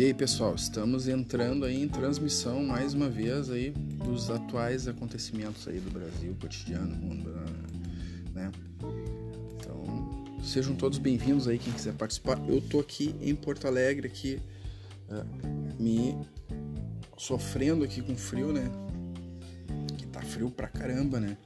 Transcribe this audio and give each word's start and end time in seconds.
E 0.00 0.04
aí, 0.06 0.14
pessoal, 0.14 0.54
estamos 0.54 1.08
entrando 1.08 1.66
aí 1.66 1.82
em 1.82 1.86
transmissão 1.86 2.64
mais 2.64 2.94
uma 2.94 3.10
vez 3.10 3.50
aí 3.50 3.68
dos 4.02 4.30
atuais 4.30 4.88
acontecimentos 4.88 5.68
aí 5.68 5.78
do 5.78 5.90
Brasil, 5.90 6.34
cotidiano, 6.40 6.96
mundo, 6.96 7.30
né? 8.32 8.50
Então, 9.58 10.24
sejam 10.42 10.74
todos 10.74 10.96
bem-vindos 10.96 11.46
aí 11.46 11.58
quem 11.58 11.70
quiser 11.70 11.92
participar. 11.92 12.40
Eu 12.48 12.62
tô 12.62 12.80
aqui 12.80 13.14
em 13.20 13.34
Porto 13.34 13.66
Alegre 13.66 14.06
aqui 14.06 14.40
uh, 15.10 15.78
me 15.78 16.16
sofrendo 17.18 17.84
aqui 17.84 18.00
com 18.00 18.16
frio, 18.16 18.54
né? 18.54 18.70
Que 19.98 20.06
tá 20.06 20.22
frio 20.22 20.50
pra 20.50 20.66
caramba, 20.68 21.20
né? 21.20 21.36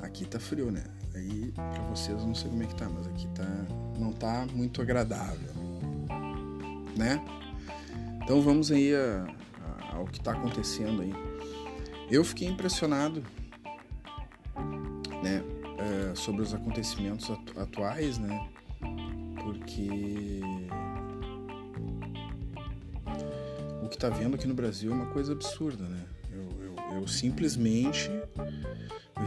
Aqui 0.00 0.24
tá 0.24 0.38
frio, 0.38 0.70
né? 0.70 0.84
Aí 1.12 1.50
para 1.56 1.82
vocês 1.88 2.16
eu 2.16 2.24
não 2.24 2.36
sei 2.36 2.50
como 2.50 2.62
é 2.62 2.66
que 2.66 2.76
tá, 2.76 2.88
mas 2.88 3.08
aqui 3.08 3.26
tá 3.34 3.66
não 3.98 4.12
tá 4.12 4.46
muito 4.54 4.80
agradável, 4.80 5.50
né? 6.96 7.20
Então 8.30 8.40
vamos 8.40 8.70
aí 8.70 8.94
a, 8.94 9.26
a, 9.90 9.96
ao 9.96 10.06
que 10.06 10.18
está 10.18 10.30
acontecendo 10.30 11.02
aí. 11.02 11.12
Eu 12.08 12.22
fiquei 12.22 12.46
impressionado, 12.46 13.24
né, 15.20 15.42
é, 15.76 16.14
sobre 16.14 16.40
os 16.40 16.54
acontecimentos 16.54 17.28
atuais, 17.56 18.18
né, 18.18 18.48
porque 19.42 20.40
o 23.82 23.88
que 23.88 23.96
está 23.96 24.08
vendo 24.08 24.36
aqui 24.36 24.46
no 24.46 24.54
Brasil 24.54 24.92
é 24.92 24.94
uma 24.94 25.06
coisa 25.06 25.32
absurda, 25.32 25.82
né? 25.82 26.04
Eu, 26.32 26.66
eu, 26.66 27.00
eu 27.00 27.08
simplesmente 27.08 28.08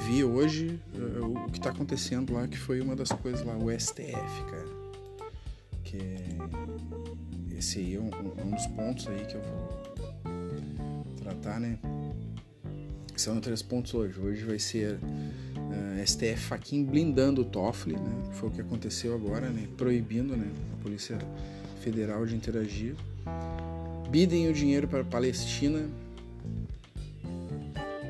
vi 0.08 0.24
hoje 0.24 0.80
uh, 0.96 1.46
o 1.46 1.52
que 1.52 1.58
está 1.58 1.72
acontecendo 1.72 2.36
lá, 2.36 2.48
que 2.48 2.58
foi 2.58 2.80
uma 2.80 2.96
das 2.96 3.10
coisas 3.10 3.46
lá, 3.46 3.54
o 3.58 3.70
STF, 3.70 4.46
cara, 4.50 4.83
esse 7.64 7.80
aí 7.80 7.96
é 7.96 8.00
um, 8.00 8.08
um, 8.08 8.52
dos 8.52 8.68
pontos 8.68 9.08
aí 9.08 9.26
que 9.26 9.36
eu 9.36 9.42
vou 9.42 11.06
tratar, 11.16 11.60
né? 11.60 11.80
São 13.16 13.40
três 13.40 13.62
pontos 13.62 13.94
hoje. 13.94 14.20
Hoje 14.20 14.44
vai 14.44 14.60
ser 14.60 14.96
uh, 14.96 16.00
eh, 16.00 16.06
STF 16.06 16.38
Faquin 16.38 16.84
blindando 16.84 17.42
o 17.42 17.46
Toffoli, 17.46 17.96
né? 17.96 18.32
Foi 18.34 18.50
o 18.50 18.52
que 18.52 18.60
aconteceu 18.60 19.16
agora, 19.16 19.50
né? 19.50 19.68
Proibindo, 19.78 20.36
né? 20.36 20.52
A 20.74 20.84
Polícia 20.84 21.18
Federal 21.80 22.26
de 22.26 22.36
interagir. 22.36 22.96
Bidem 24.10 24.50
o 24.50 24.54
dinheiro 24.54 24.88
para 24.88 25.02
a 25.02 25.06
Palestina, 25.06 25.88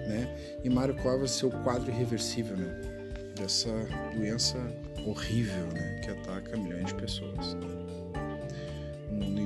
né? 0.07 0.61
E 0.63 0.69
Mário 0.69 0.95
Covas 0.95 1.31
seu 1.31 1.51
quadro 1.51 1.91
irreversível, 1.91 2.57
né? 2.57 3.33
Dessa 3.37 3.69
doença 4.15 4.57
horrível, 5.05 5.67
né? 5.67 6.01
Que 6.03 6.09
ataca 6.09 6.57
milhões 6.57 6.87
de 6.87 6.95
pessoas. 6.95 7.53
Né? 7.55 7.82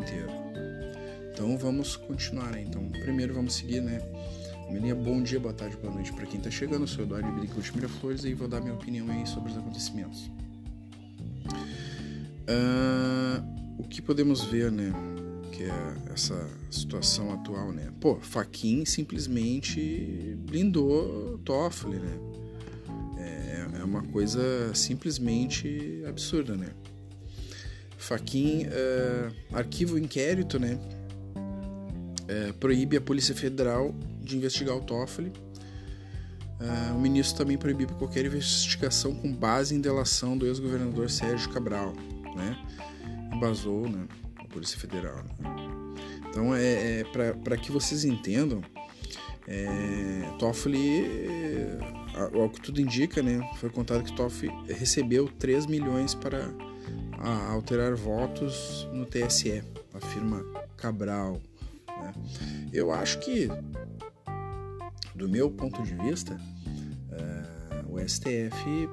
Inteiro. 0.07 0.29
Então 1.33 1.57
vamos 1.57 1.95
continuar, 1.95 2.51
né? 2.51 2.63
Então, 2.67 2.87
primeiro 2.89 3.33
vamos 3.33 3.55
seguir, 3.55 3.81
né? 3.81 4.01
Melinha, 4.71 4.95
bom 4.95 5.21
dia, 5.21 5.39
boa 5.39 5.53
tarde, 5.53 5.77
boa 5.77 5.93
noite 5.93 6.11
para 6.13 6.25
quem 6.25 6.39
tá 6.39 6.49
chegando. 6.49 6.81
Eu 6.81 6.87
sou 6.87 7.03
Eduardo 7.03 7.27
Ibiricuti 7.29 7.75
Miraflores 7.75 8.23
e 8.23 8.33
vou 8.33 8.47
dar 8.47 8.59
minha 8.59 8.73
opinião 8.73 9.09
aí 9.09 9.25
sobre 9.27 9.51
os 9.51 9.57
acontecimentos. 9.57 10.29
Uh, 12.49 13.43
o 13.77 13.83
que 13.83 14.01
podemos 14.01 14.43
ver, 14.45 14.71
né? 14.71 14.91
Que 15.51 15.63
é 15.63 16.13
essa 16.13 16.49
situação 16.69 17.31
atual, 17.33 17.71
né? 17.71 17.91
Pô, 17.99 18.17
Faquin 18.19 18.83
simplesmente 18.85 20.37
blindou 20.39 21.39
Toffoli, 21.39 21.99
né? 21.99 22.17
É, 23.19 23.79
é 23.79 23.83
uma 23.83 24.03
coisa 24.03 24.73
simplesmente 24.73 26.03
absurda, 26.07 26.55
né? 26.55 26.69
Faquin 28.07 28.67
uh, 28.67 29.35
arquiva 29.53 29.95
o 29.95 29.99
inquérito, 29.99 30.57
né? 30.57 30.79
Uh, 31.35 32.53
proíbe 32.53 32.95
a 32.95 33.01
Polícia 33.01 33.35
Federal 33.35 33.93
de 34.21 34.37
investigar 34.37 34.77
o 34.77 34.81
Toffoli. 34.81 35.33
Uh, 36.61 36.95
o 36.95 37.01
ministro 37.01 37.39
também 37.39 37.57
proibiu 37.57 37.85
qualquer 37.89 38.25
investigação 38.25 39.13
com 39.13 39.29
base 39.33 39.75
em 39.75 39.81
delação 39.81 40.37
do 40.37 40.47
ex-governador 40.47 41.09
Sérgio 41.09 41.49
Cabral, 41.49 41.93
né? 42.33 42.57
Embasou, 43.33 43.89
né? 43.89 44.07
A 44.37 44.45
Polícia 44.45 44.79
Federal. 44.79 45.17
Né? 45.17 45.25
Então, 46.29 46.55
é, 46.55 47.01
é 47.01 47.03
para 47.43 47.57
que 47.57 47.73
vocês 47.73 48.05
entendam, 48.05 48.61
é, 49.45 50.31
Toffoli, 50.39 51.03
ao 52.33 52.49
que 52.49 52.61
tudo 52.61 52.79
indica, 52.79 53.21
né? 53.21 53.41
Foi 53.57 53.69
contado 53.69 54.01
que 54.01 54.15
Toffoli 54.15 54.49
recebeu 54.69 55.27
3 55.27 55.65
milhões 55.65 56.15
para 56.15 56.49
a 57.17 57.51
alterar 57.51 57.95
votos 57.95 58.87
no 58.93 59.05
TSE, 59.05 59.63
afirma 59.93 60.43
Cabral. 60.75 61.41
Né? 61.87 62.13
Eu 62.71 62.91
acho 62.91 63.19
que, 63.19 63.47
do 65.15 65.27
meu 65.27 65.49
ponto 65.49 65.81
de 65.83 65.95
vista, 65.95 66.39
é, 67.11 67.83
o 67.89 67.99
STF 68.07 68.87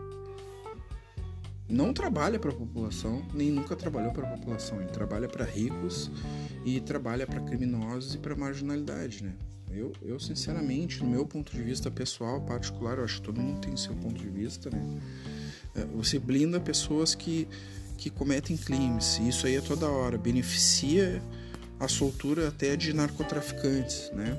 não 1.69 1.93
trabalha 1.93 2.39
para 2.39 2.51
a 2.51 2.55
população, 2.55 3.23
nem 3.33 3.51
nunca 3.51 3.75
trabalhou 3.75 4.13
para 4.13 4.27
a 4.29 4.37
população. 4.37 4.81
Ele 4.81 4.91
trabalha 4.91 5.29
para 5.29 5.45
ricos 5.45 6.11
e 6.65 6.81
trabalha 6.81 7.27
para 7.27 7.41
criminosos 7.41 8.15
e 8.15 8.19
para 8.19 8.37
marginalidade, 8.37 9.25
né? 9.25 9.35
Eu, 9.71 9.93
eu, 10.03 10.21
sinceramente, 10.21 11.03
no 11.03 11.11
meu 11.11 11.27
ponto 11.27 11.51
de 11.51 11.61
vista 11.61 11.91
pessoal, 11.91 12.41
particular, 12.43 12.99
eu 12.99 13.05
acho 13.05 13.17
que 13.17 13.23
todo 13.23 13.41
mundo 13.41 13.61
tem 13.61 13.77
seu 13.77 13.95
ponto 13.95 14.15
de 14.15 14.29
vista, 14.29 14.71
né? 14.71 15.01
É, 15.75 15.85
você 15.87 16.19
blinda 16.19 16.61
pessoas 16.61 17.15
que 17.15 17.49
que 17.97 18.11
cometem 18.11 18.57
crimes. 18.57 19.19
E 19.23 19.29
isso 19.29 19.47
aí 19.47 19.57
é 19.57 19.61
toda 19.61 19.87
hora. 19.89 20.19
Beneficia 20.19 21.23
a 21.79 21.89
soltura 21.89 22.49
até 22.49 22.77
de 22.77 22.93
narcotraficantes, 22.93 24.11
né? 24.15 24.37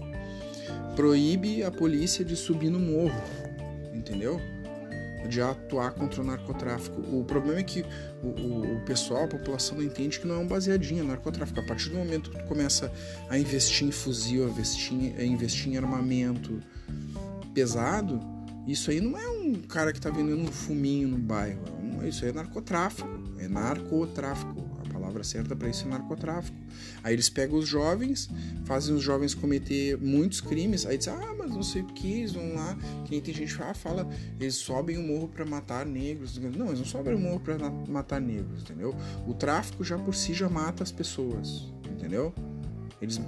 Proíbe 0.96 1.64
a 1.64 1.72
polícia 1.72 2.24
de 2.24 2.36
subir 2.36 2.70
no 2.70 2.80
morro, 2.80 3.22
entendeu? 3.94 4.40
De 5.28 5.42
atuar 5.42 5.92
contra 5.92 6.22
o 6.22 6.26
narcotráfico. 6.26 7.02
O 7.02 7.24
problema 7.24 7.60
é 7.60 7.64
que 7.64 7.84
o, 8.24 8.28
o, 8.28 8.78
o 8.78 8.82
pessoal, 8.86 9.26
a 9.26 9.28
população 9.28 9.78
não 9.78 9.84
entende 9.84 10.20
que 10.20 10.28
não 10.28 10.36
é 10.36 10.38
um 10.38 10.48
baseadinho, 10.48 11.04
é 11.04 11.08
narcotráfico. 11.08 11.60
A 11.60 11.64
partir 11.64 11.90
do 11.90 11.98
momento 11.98 12.30
que 12.30 12.38
tu 12.38 12.46
começa 12.46 12.92
a 13.30 13.38
investir 13.38 13.88
em 13.88 13.92
fuzil, 13.92 14.46
a 14.46 14.50
investir, 14.50 15.16
a 15.18 15.24
investir 15.24 15.74
em 15.74 15.78
armamento 15.78 16.62
pesado, 17.54 18.20
isso 18.68 18.90
aí 18.90 19.02
não 19.02 19.18
é 19.18 19.28
um 19.28 19.54
cara 19.62 19.92
que 19.92 20.00
tá 20.00 20.10
vendendo 20.10 20.42
um 20.42 20.52
fuminho 20.52 21.08
no 21.08 21.18
bairro. 21.18 21.62
Isso 22.08 22.24
aí 22.24 22.32
é 22.32 22.34
narcotráfico. 22.34 23.25
É 23.46 23.48
narcotráfico. 23.48 24.66
A 24.84 24.94
palavra 24.94 25.24
certa 25.24 25.56
para 25.56 25.70
isso 25.70 25.86
é 25.86 25.90
narcotráfico. 25.90 26.58
Aí 27.04 27.14
eles 27.14 27.30
pegam 27.30 27.60
os 27.60 27.68
jovens, 27.68 28.30
fazem 28.66 28.96
os 28.96 29.04
jovens 29.04 29.36
cometer 29.36 29.98
muitos 29.98 30.42
crimes. 30.42 30.86
Aí 30.86 30.98
dizem, 30.98 31.14
ah, 31.14 31.36
mas 31.38 31.52
não 31.52 31.62
sei 31.62 31.84
o 31.84 31.86
que, 31.86 32.20
eles 32.20 32.34
vão 32.34 32.56
lá. 32.56 32.76
Que 33.06 33.12
nem 33.12 33.22
tem 33.22 33.34
gente 33.34 33.56
que 33.56 33.62
ah, 33.62 33.74
fala, 33.74 34.10
eles 34.40 34.56
sobem 34.56 34.98
o 34.98 35.04
morro 35.04 35.28
para 35.28 35.46
matar 35.46 35.86
negros. 35.86 36.38
Não, 36.38 36.68
eles 36.68 36.80
não 36.80 36.86
sobem 36.86 37.14
o 37.14 37.20
morro 37.20 37.40
para 37.40 37.58
matar 37.88 38.20
negros, 38.20 38.62
entendeu? 38.62 38.96
O 39.28 39.34
tráfico 39.34 39.84
já 39.84 39.98
por 39.98 40.16
si 40.16 40.34
já 40.34 40.50
mata 40.50 40.82
as 40.82 40.92
pessoas, 40.92 41.72
entendeu? 41.90 42.34
Eles 43.00 43.20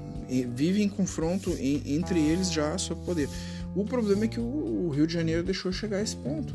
vivem 0.55 0.83
em 0.83 0.89
confronto 0.89 1.55
entre 1.59 2.19
eles 2.19 2.51
já 2.51 2.77
sob 2.77 3.05
poder. 3.05 3.29
O 3.75 3.85
problema 3.85 4.25
é 4.25 4.27
que 4.27 4.39
o 4.39 4.89
Rio 4.89 5.05
de 5.05 5.13
Janeiro 5.13 5.43
deixou 5.43 5.71
chegar 5.71 5.97
a 5.97 6.01
esse 6.01 6.15
ponto. 6.15 6.53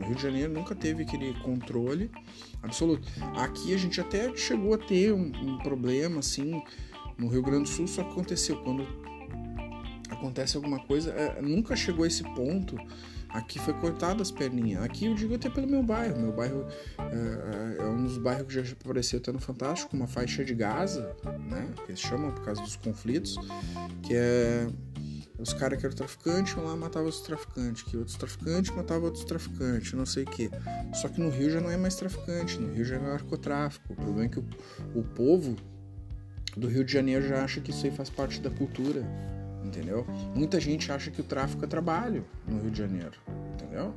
O 0.00 0.04
Rio 0.04 0.14
de 0.14 0.22
Janeiro 0.22 0.52
nunca 0.52 0.74
teve 0.74 1.02
aquele 1.02 1.34
controle 1.40 2.10
absoluto. 2.62 3.06
Aqui 3.36 3.74
a 3.74 3.78
gente 3.78 4.00
até 4.00 4.34
chegou 4.36 4.74
a 4.74 4.78
ter 4.78 5.12
um, 5.12 5.30
um 5.42 5.58
problema 5.58 6.20
assim 6.20 6.62
no 7.18 7.28
Rio 7.28 7.42
Grande 7.42 7.64
do 7.64 7.68
Sul, 7.68 7.86
só 7.86 8.02
que 8.02 8.10
aconteceu 8.10 8.56
quando 8.62 8.86
acontece 10.08 10.56
alguma 10.56 10.78
coisa, 10.80 11.10
é, 11.12 11.40
nunca 11.40 11.76
chegou 11.76 12.04
a 12.04 12.08
esse 12.08 12.22
ponto. 12.22 12.76
Aqui 13.28 13.60
foi 13.60 13.72
cortado 13.74 14.20
as 14.20 14.30
perninhas. 14.30 14.82
Aqui 14.82 15.06
eu 15.06 15.14
digo 15.14 15.36
até 15.36 15.48
pelo 15.48 15.66
meu 15.66 15.84
bairro. 15.84 16.18
Meu 16.20 16.32
bairro 16.32 16.66
é, 16.98 17.78
é, 17.78 17.82
é 17.82 17.86
um 17.86 18.02
dos 18.02 18.18
bairros 18.18 18.46
que 18.48 18.60
já 18.60 18.72
apareceu 18.72 19.20
até 19.20 19.30
no 19.30 19.38
Fantástico, 19.38 19.94
uma 19.94 20.08
faixa 20.08 20.44
de 20.44 20.52
Gaza, 20.52 21.14
né? 21.48 21.72
Que 21.84 21.92
eles 21.92 22.00
chamam 22.00 22.32
por 22.32 22.44
causa 22.44 22.60
dos 22.60 22.74
conflitos, 22.74 23.36
que 24.02 24.14
é 24.14 24.66
os 25.40 25.54
caras 25.54 25.78
que 25.78 25.86
eram 25.86 25.96
traficantes 25.96 26.54
iam 26.54 26.64
lá 26.66 26.76
matavam 26.76 27.08
os 27.08 27.20
traficantes, 27.20 27.82
que 27.82 27.96
outros 27.96 28.16
traficantes 28.16 28.74
matavam 28.74 29.04
outros 29.04 29.24
traficantes, 29.24 29.92
não 29.94 30.04
sei 30.04 30.24
o 30.24 30.26
que. 30.26 30.50
Só 30.94 31.08
que 31.08 31.20
no 31.20 31.30
Rio 31.30 31.50
já 31.50 31.60
não 31.60 31.70
é 31.70 31.76
mais 31.76 31.94
traficante, 31.94 32.58
no 32.58 32.72
Rio 32.72 32.84
já 32.84 32.96
é 32.96 32.98
narcotráfico. 32.98 33.92
O 33.92 33.96
problema 33.96 34.24
é 34.24 34.28
que 34.28 34.38
o, 34.38 34.44
o 34.94 35.02
povo 35.02 35.56
do 36.56 36.68
Rio 36.68 36.84
de 36.84 36.92
Janeiro 36.92 37.26
já 37.26 37.42
acha 37.42 37.60
que 37.60 37.70
isso 37.70 37.86
aí 37.86 37.92
faz 37.92 38.10
parte 38.10 38.40
da 38.40 38.50
cultura, 38.50 39.02
entendeu? 39.64 40.06
Muita 40.34 40.60
gente 40.60 40.92
acha 40.92 41.10
que 41.10 41.20
o 41.20 41.24
tráfico 41.24 41.64
é 41.64 41.68
trabalho 41.68 42.24
no 42.46 42.60
Rio 42.60 42.70
de 42.70 42.78
Janeiro, 42.78 43.18
entendeu? 43.54 43.94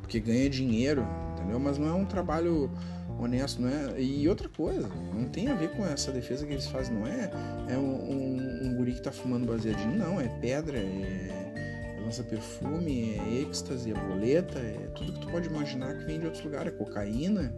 Porque 0.00 0.18
ganha 0.18 0.48
dinheiro, 0.48 1.06
entendeu? 1.34 1.58
Mas 1.58 1.78
não 1.78 1.88
é 1.88 1.92
um 1.92 2.06
trabalho 2.06 2.70
honesto, 3.18 3.62
não 3.62 3.68
é? 3.68 4.00
E 4.00 4.28
outra 4.28 4.48
coisa, 4.48 4.88
não 5.14 5.28
tem 5.28 5.48
a 5.48 5.54
ver 5.54 5.70
com 5.70 5.84
essa 5.84 6.12
defesa 6.12 6.46
que 6.46 6.52
eles 6.52 6.66
fazem, 6.66 6.94
não 6.94 7.06
é? 7.06 7.30
É 7.68 7.78
um, 7.78 8.10
um, 8.10 8.66
um 8.66 8.74
guri 8.74 8.94
que 8.94 9.02
tá 9.02 9.12
fumando 9.12 9.46
baseadinho, 9.46 9.96
não, 9.96 10.20
é 10.20 10.28
pedra, 10.40 10.78
é, 10.78 10.80
é 10.80 12.00
lança 12.04 12.22
perfume, 12.22 13.14
é 13.14 13.42
êxtase, 13.42 13.90
é 13.90 13.94
boleta, 13.94 14.58
é 14.58 14.88
tudo 14.94 15.12
que 15.12 15.20
tu 15.20 15.28
pode 15.28 15.48
imaginar 15.48 15.96
que 15.98 16.04
vem 16.04 16.20
de 16.20 16.26
outros 16.26 16.44
lugares, 16.44 16.72
é 16.72 16.76
cocaína. 16.76 17.54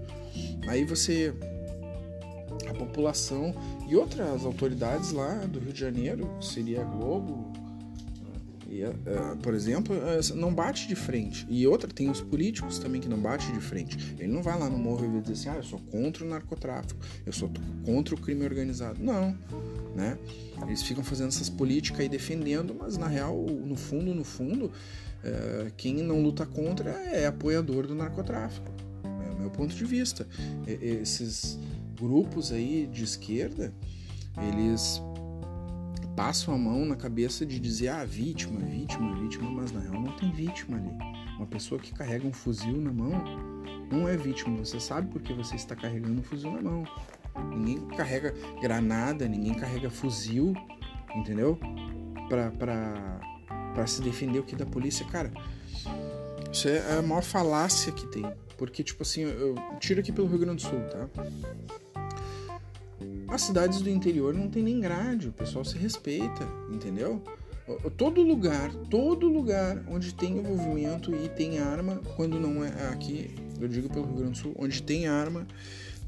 Aí 0.67 0.85
você 0.85 1.35
a 2.69 2.75
população 2.75 3.55
e 3.89 3.97
outras 3.97 4.45
autoridades 4.45 5.13
lá 5.13 5.35
do 5.47 5.59
Rio 5.59 5.73
de 5.73 5.81
Janeiro, 5.81 6.31
seria 6.41 6.83
a 6.83 6.85
Globo, 6.85 7.53
e, 8.69 8.85
uh, 8.85 9.37
por 9.43 9.55
exemplo, 9.55 9.97
uh, 9.97 10.37
não 10.37 10.53
bate 10.55 10.87
de 10.87 10.95
frente. 10.95 11.47
E 11.49 11.67
outra, 11.67 11.91
tem 11.91 12.11
os 12.11 12.21
políticos 12.21 12.79
também 12.79 13.01
que 13.01 13.09
não 13.09 13.19
bate 13.19 13.51
de 13.51 13.61
frente. 13.61 14.15
Ele 14.19 14.31
não 14.31 14.43
vai 14.43 14.59
lá 14.59 14.69
no 14.69 14.77
morro 14.77 15.07
e 15.07 15.21
dizer 15.23 15.33
assim, 15.33 15.49
ah, 15.49 15.57
eu 15.57 15.63
sou 15.63 15.79
contra 15.91 16.25
o 16.25 16.29
narcotráfico, 16.29 17.01
eu 17.25 17.33
sou 17.33 17.51
contra 17.85 18.15
o 18.15 18.21
crime 18.21 18.45
organizado. 18.45 19.03
Não, 19.03 19.37
né? 19.97 20.19
Eles 20.67 20.83
ficam 20.83 21.03
fazendo 21.03 21.29
essas 21.29 21.49
políticas 21.49 22.01
aí 22.01 22.09
defendendo, 22.09 22.77
mas 22.79 22.99
na 22.99 23.09
real, 23.09 23.37
no 23.37 23.75
fundo, 23.75 24.15
no 24.15 24.25
fundo, 24.25 24.67
uh, 24.67 25.73
quem 25.77 25.97
não 26.03 26.23
luta 26.23 26.45
contra 26.45 26.91
é 26.91 27.27
apoiador 27.27 27.87
do 27.87 27.95
narcotráfico. 27.95 28.71
É 29.03 29.35
o 29.35 29.41
meu 29.41 29.51
ponto 29.51 29.75
de 29.75 29.85
vista. 29.87 30.27
E, 30.67 31.01
esses 31.01 31.59
grupos 31.99 32.53
aí 32.53 32.87
de 32.87 33.03
esquerda, 33.03 33.73
eles 34.53 35.01
passam 36.19 36.53
a 36.53 36.59
mão 36.59 36.85
na 36.85 36.97
cabeça 36.97 37.47
de 37.47 37.61
dizer, 37.61 37.91
ah, 37.91 38.05
vítima, 38.05 38.59
vítima, 38.59 39.15
vítima, 39.21 39.49
mas 39.49 39.71
na 39.71 39.79
real 39.79 40.03
não 40.03 40.17
tem 40.17 40.33
vítima 40.33 40.77
ali. 40.77 40.91
Uma 41.37 41.47
pessoa 41.47 41.81
que 41.81 41.95
carrega 41.95 42.27
um 42.27 42.33
fuzil 42.33 42.77
na 42.77 42.93
mão 42.93 43.13
não 43.89 44.09
é 44.09 44.17
vítima. 44.17 44.59
Você 44.59 44.81
sabe 44.81 45.13
porque 45.13 45.33
você 45.33 45.55
está 45.55 45.77
carregando 45.77 46.19
um 46.19 46.23
fuzil 46.25 46.51
na 46.51 46.61
mão. 46.61 46.83
Ninguém 47.55 47.87
carrega 47.97 48.35
granada, 48.61 49.29
ninguém 49.29 49.55
carrega 49.55 49.89
fuzil, 49.89 50.55
entendeu? 51.15 51.57
Pra, 52.29 52.51
pra, 52.51 53.21
pra 53.73 53.87
se 53.87 54.03
defender 54.03 54.41
o 54.41 54.43
que 54.43 54.57
da 54.57 54.67
polícia. 54.67 55.07
Cara, 55.07 55.33
isso 56.53 56.67
é 56.67 56.99
a 56.99 57.01
maior 57.01 57.23
falácia 57.23 57.93
que 57.93 58.09
tem. 58.09 58.29
Porque, 58.57 58.83
tipo 58.83 59.05
assim, 59.05 59.21
eu 59.21 59.55
tiro 59.79 60.01
aqui 60.01 60.11
pelo 60.11 60.27
Rio 60.27 60.41
Grande 60.41 60.65
do 60.65 60.69
Sul, 60.69 60.81
tá? 60.91 61.09
As 63.29 63.43
cidades 63.43 63.83
do 63.83 63.91
interior 63.91 64.33
não 64.33 64.49
tem 64.49 64.63
nem 64.63 64.81
grade, 64.81 65.29
o 65.29 65.33
pessoal 65.33 65.65
se 65.65 65.77
respeita, 65.77 66.49
entendeu? 66.73 67.23
Todo 67.99 68.23
lugar, 68.23 68.73
todo 68.91 69.29
lugar 69.29 69.85
onde 69.87 70.15
tem 70.15 70.39
envolvimento 70.39 71.15
e 71.15 71.29
tem 71.29 71.59
arma, 71.59 72.01
quando 72.17 72.41
não 72.41 72.65
é 72.65 72.89
aqui, 72.89 73.31
eu 73.61 73.69
digo 73.69 73.91
pelo 73.91 74.07
Rio 74.07 74.17
Grande 74.17 74.33
do 74.33 74.39
Sul, 74.39 74.55
onde 74.59 74.83
tem 74.83 75.07
arma, 75.07 75.47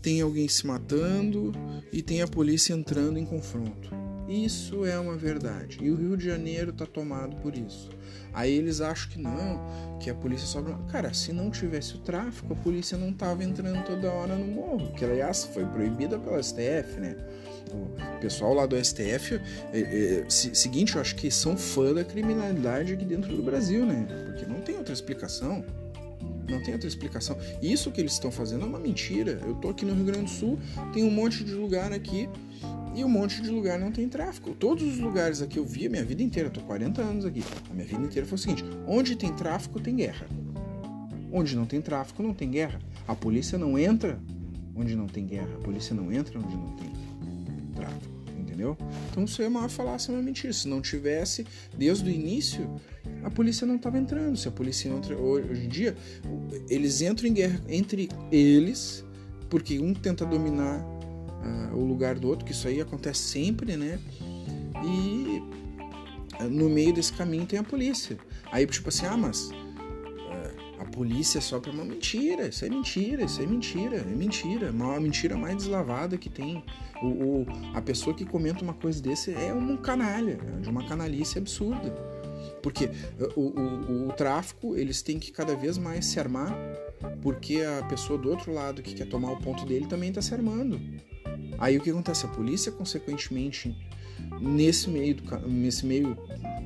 tem 0.00 0.22
alguém 0.22 0.48
se 0.48 0.66
matando 0.66 1.52
e 1.92 2.00
tem 2.00 2.22
a 2.22 2.26
polícia 2.26 2.72
entrando 2.72 3.18
em 3.18 3.26
confronto. 3.26 3.90
Isso 4.30 4.86
é 4.86 4.96
uma 4.96 5.16
verdade. 5.16 5.78
E 5.82 5.90
o 5.90 5.96
Rio 5.96 6.16
de 6.16 6.24
Janeiro 6.24 6.70
está 6.70 6.86
tomado 6.86 7.34
por 7.38 7.56
isso. 7.56 7.90
Aí 8.32 8.52
eles 8.52 8.80
acham 8.80 9.10
que 9.10 9.18
não, 9.18 9.98
que 9.98 10.08
a 10.08 10.14
polícia 10.14 10.46
sobra. 10.46 10.78
Cara, 10.88 11.12
se 11.12 11.32
não 11.32 11.50
tivesse 11.50 11.96
o 11.96 11.98
tráfico, 11.98 12.52
a 12.52 12.56
polícia 12.56 12.96
não 12.96 13.12
tava 13.12 13.42
entrando 13.42 13.84
toda 13.84 14.08
hora 14.08 14.36
no 14.36 14.46
morro, 14.46 14.92
que 14.92 15.04
aliás 15.04 15.44
foi 15.52 15.66
proibida 15.66 16.16
pela 16.16 16.40
STF, 16.40 17.00
né? 17.00 17.16
O 17.72 18.20
pessoal 18.20 18.54
lá 18.54 18.66
do 18.66 18.76
STF, 18.82 19.40
é, 19.72 19.80
é, 19.80 20.24
seguinte, 20.28 20.94
eu 20.94 21.00
acho 21.00 21.16
que 21.16 21.28
são 21.28 21.56
fã 21.56 21.92
da 21.92 22.04
criminalidade 22.04 22.92
aqui 22.92 23.04
dentro 23.04 23.34
do 23.34 23.42
Brasil, 23.42 23.84
né? 23.84 24.06
Porque 24.26 24.46
não 24.46 24.60
tem 24.60 24.76
outra 24.76 24.94
explicação. 24.94 25.64
Não 26.48 26.62
tem 26.62 26.74
outra 26.74 26.88
explicação. 26.88 27.36
Isso 27.60 27.90
que 27.90 28.00
eles 28.00 28.12
estão 28.12 28.30
fazendo 28.30 28.64
é 28.64 28.68
uma 28.68 28.78
mentira. 28.78 29.40
Eu 29.44 29.54
tô 29.56 29.70
aqui 29.70 29.84
no 29.84 29.94
Rio 29.94 30.04
Grande 30.04 30.24
do 30.24 30.30
Sul, 30.30 30.58
tem 30.92 31.02
um 31.02 31.10
monte 31.10 31.42
de 31.42 31.52
lugar 31.52 31.92
aqui 31.92 32.28
e 32.94 33.04
um 33.04 33.08
monte 33.08 33.40
de 33.40 33.50
lugar 33.50 33.78
não 33.78 33.92
tem 33.92 34.08
tráfico. 34.08 34.54
Todos 34.54 34.84
os 34.84 34.98
lugares 34.98 35.40
aqui 35.40 35.58
eu 35.58 35.64
vi 35.64 35.86
a 35.86 35.90
minha 35.90 36.04
vida 36.04 36.22
inteira, 36.22 36.48
eu 36.48 36.52
tô 36.52 36.60
40 36.62 37.00
anos 37.02 37.24
aqui. 37.24 37.42
A 37.70 37.74
minha 37.74 37.86
vida 37.86 38.02
inteira 38.02 38.26
foi 38.26 38.36
o 38.36 38.38
seguinte: 38.38 38.64
onde 38.86 39.16
tem 39.16 39.32
tráfico, 39.32 39.80
tem 39.80 39.96
guerra. 39.96 40.26
Onde 41.32 41.54
não 41.54 41.64
tem 41.64 41.80
tráfico, 41.80 42.22
não 42.22 42.34
tem 42.34 42.50
guerra. 42.50 42.80
A 43.06 43.14
polícia 43.14 43.56
não 43.56 43.78
entra 43.78 44.20
onde 44.74 44.96
não 44.96 45.06
tem 45.06 45.26
guerra. 45.26 45.54
A 45.54 45.62
polícia 45.62 45.94
não 45.94 46.12
entra 46.12 46.38
onde 46.38 46.56
não 46.56 46.76
tem 46.76 46.90
tráfico. 47.74 48.20
Entendeu? 48.36 48.76
Então 49.10 49.24
isso 49.24 49.40
é 49.40 49.48
uma 49.48 49.68
falácia, 49.68 50.12
uma 50.12 50.22
mentira. 50.22 50.52
Se 50.52 50.66
não 50.66 50.80
tivesse, 50.80 51.46
desde 51.76 52.10
o 52.10 52.12
início, 52.12 52.68
a 53.22 53.30
polícia 53.30 53.66
não 53.66 53.76
estava 53.76 53.96
entrando. 53.98 54.36
Se 54.36 54.48
a 54.48 54.50
polícia 54.50 54.88
entra 54.88 55.16
hoje 55.16 55.64
em 55.64 55.68
dia, 55.68 55.96
eles 56.68 57.00
entram 57.00 57.28
em 57.28 57.32
guerra 57.32 57.60
entre 57.68 58.08
eles, 58.32 59.04
porque 59.48 59.78
um 59.78 59.94
tenta 59.94 60.26
dominar 60.26 60.84
uh, 61.44 61.76
o 61.76 61.84
lugar 61.84 62.18
do 62.18 62.28
outro, 62.28 62.44
que 62.44 62.52
isso 62.52 62.68
aí 62.68 62.80
acontece 62.80 63.20
sempre, 63.20 63.76
né? 63.76 63.98
E 64.84 65.42
uh, 66.40 66.48
no 66.48 66.68
meio 66.68 66.92
desse 66.92 67.12
caminho 67.12 67.46
tem 67.46 67.58
a 67.58 67.62
polícia. 67.62 68.18
Aí, 68.52 68.66
tipo 68.66 68.88
assim, 68.88 69.06
ah, 69.06 69.16
mas 69.16 69.50
uh, 69.50 70.80
a 70.80 70.84
polícia 70.86 71.38
é 71.38 71.40
só 71.40 71.58
para 71.60 71.70
uma 71.70 71.84
mentira. 71.84 72.48
Isso 72.48 72.64
é 72.64 72.68
mentira, 72.68 73.24
isso 73.24 73.40
é 73.40 73.46
mentira, 73.46 73.96
é 73.96 74.04
mentira. 74.04 74.70
Uma 74.70 75.00
mentira 75.00 75.36
mais 75.36 75.56
deslavada 75.56 76.16
que 76.16 76.28
tem. 76.28 76.64
O, 77.02 77.06
o, 77.06 77.46
a 77.74 77.80
pessoa 77.80 78.14
que 78.14 78.24
comenta 78.24 78.62
uma 78.62 78.74
coisa 78.74 79.00
desse 79.00 79.32
é 79.32 79.52
um 79.54 79.76
canalha, 79.76 80.38
é 80.56 80.60
de 80.60 80.68
uma 80.68 80.86
canalice 80.86 81.38
absurda. 81.38 81.94
Porque 82.62 82.90
o, 83.36 83.40
o, 83.40 84.08
o, 84.08 84.12
tráfico, 84.12 84.76
eles 84.76 85.00
têm 85.02 85.18
que 85.18 85.32
cada 85.32 85.54
vez 85.56 85.78
mais 85.78 86.04
se 86.06 86.20
armar, 86.20 86.54
porque 87.22 87.62
a 87.62 87.84
pessoa 87.84 88.18
do 88.18 88.28
outro 88.28 88.52
lado 88.52 88.82
que 88.82 88.94
quer 88.94 89.06
tomar 89.06 89.32
o 89.32 89.38
ponto 89.38 89.64
dele 89.64 89.86
também 89.86 90.10
está 90.10 90.20
se 90.20 90.34
armando. 90.34 90.80
Aí 91.60 91.76
o 91.76 91.80
que 91.80 91.90
acontece? 91.90 92.24
A 92.24 92.28
polícia, 92.28 92.72
consequentemente, 92.72 93.76
nesse 94.40 94.88
meio, 94.88 95.14
do, 95.14 95.48
nesse 95.48 95.84
meio 95.84 96.16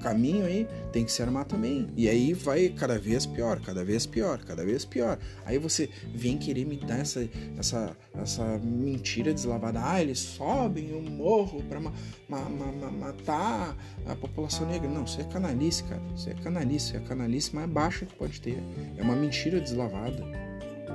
caminho 0.00 0.44
aí, 0.44 0.69
tem 0.93 1.05
que 1.05 1.11
se 1.11 1.23
armar 1.23 1.44
também. 1.46 1.88
E 1.96 2.08
aí 2.08 2.32
vai 2.32 2.69
cada 2.69 2.99
vez 2.99 3.26
pior, 3.26 3.61
cada 3.61 3.85
vez 3.85 4.06
pior, 4.06 4.38
cada 4.44 4.64
vez 4.64 4.85
pior. 4.85 5.19
Aí 5.44 5.58
você 5.58 5.88
vem 6.14 6.38
querer 6.38 6.64
me 6.64 6.76
dar 6.76 7.00
essa, 7.00 7.29
essa, 7.58 7.96
essa 8.14 8.58
mentira 8.58 9.32
deslavada. 9.32 9.81
Ah, 9.82 10.00
eles 10.00 10.19
sobem 10.19 10.93
o 10.93 11.02
morro 11.02 11.62
para 11.64 11.81
ma, 11.81 11.93
ma, 12.29 12.38
ma, 12.49 12.91
matar 12.91 13.76
a 14.06 14.14
população 14.14 14.67
negra. 14.67 14.88
Não, 14.88 15.05
isso 15.05 15.20
é 15.20 15.25
canalice, 15.25 15.82
cara. 15.85 16.02
Isso 16.14 16.31
é 16.31 16.35
canalice. 16.35 16.94
É 16.94 16.99
a 16.99 17.02
canalice 17.02 17.55
mais 17.55 17.69
baixa 17.69 18.06
que 18.06 18.14
pode 18.14 18.41
ter. 18.41 18.62
É 18.96 19.02
uma 19.02 19.17
mentira 19.17 19.61
deslavada. 19.61 20.23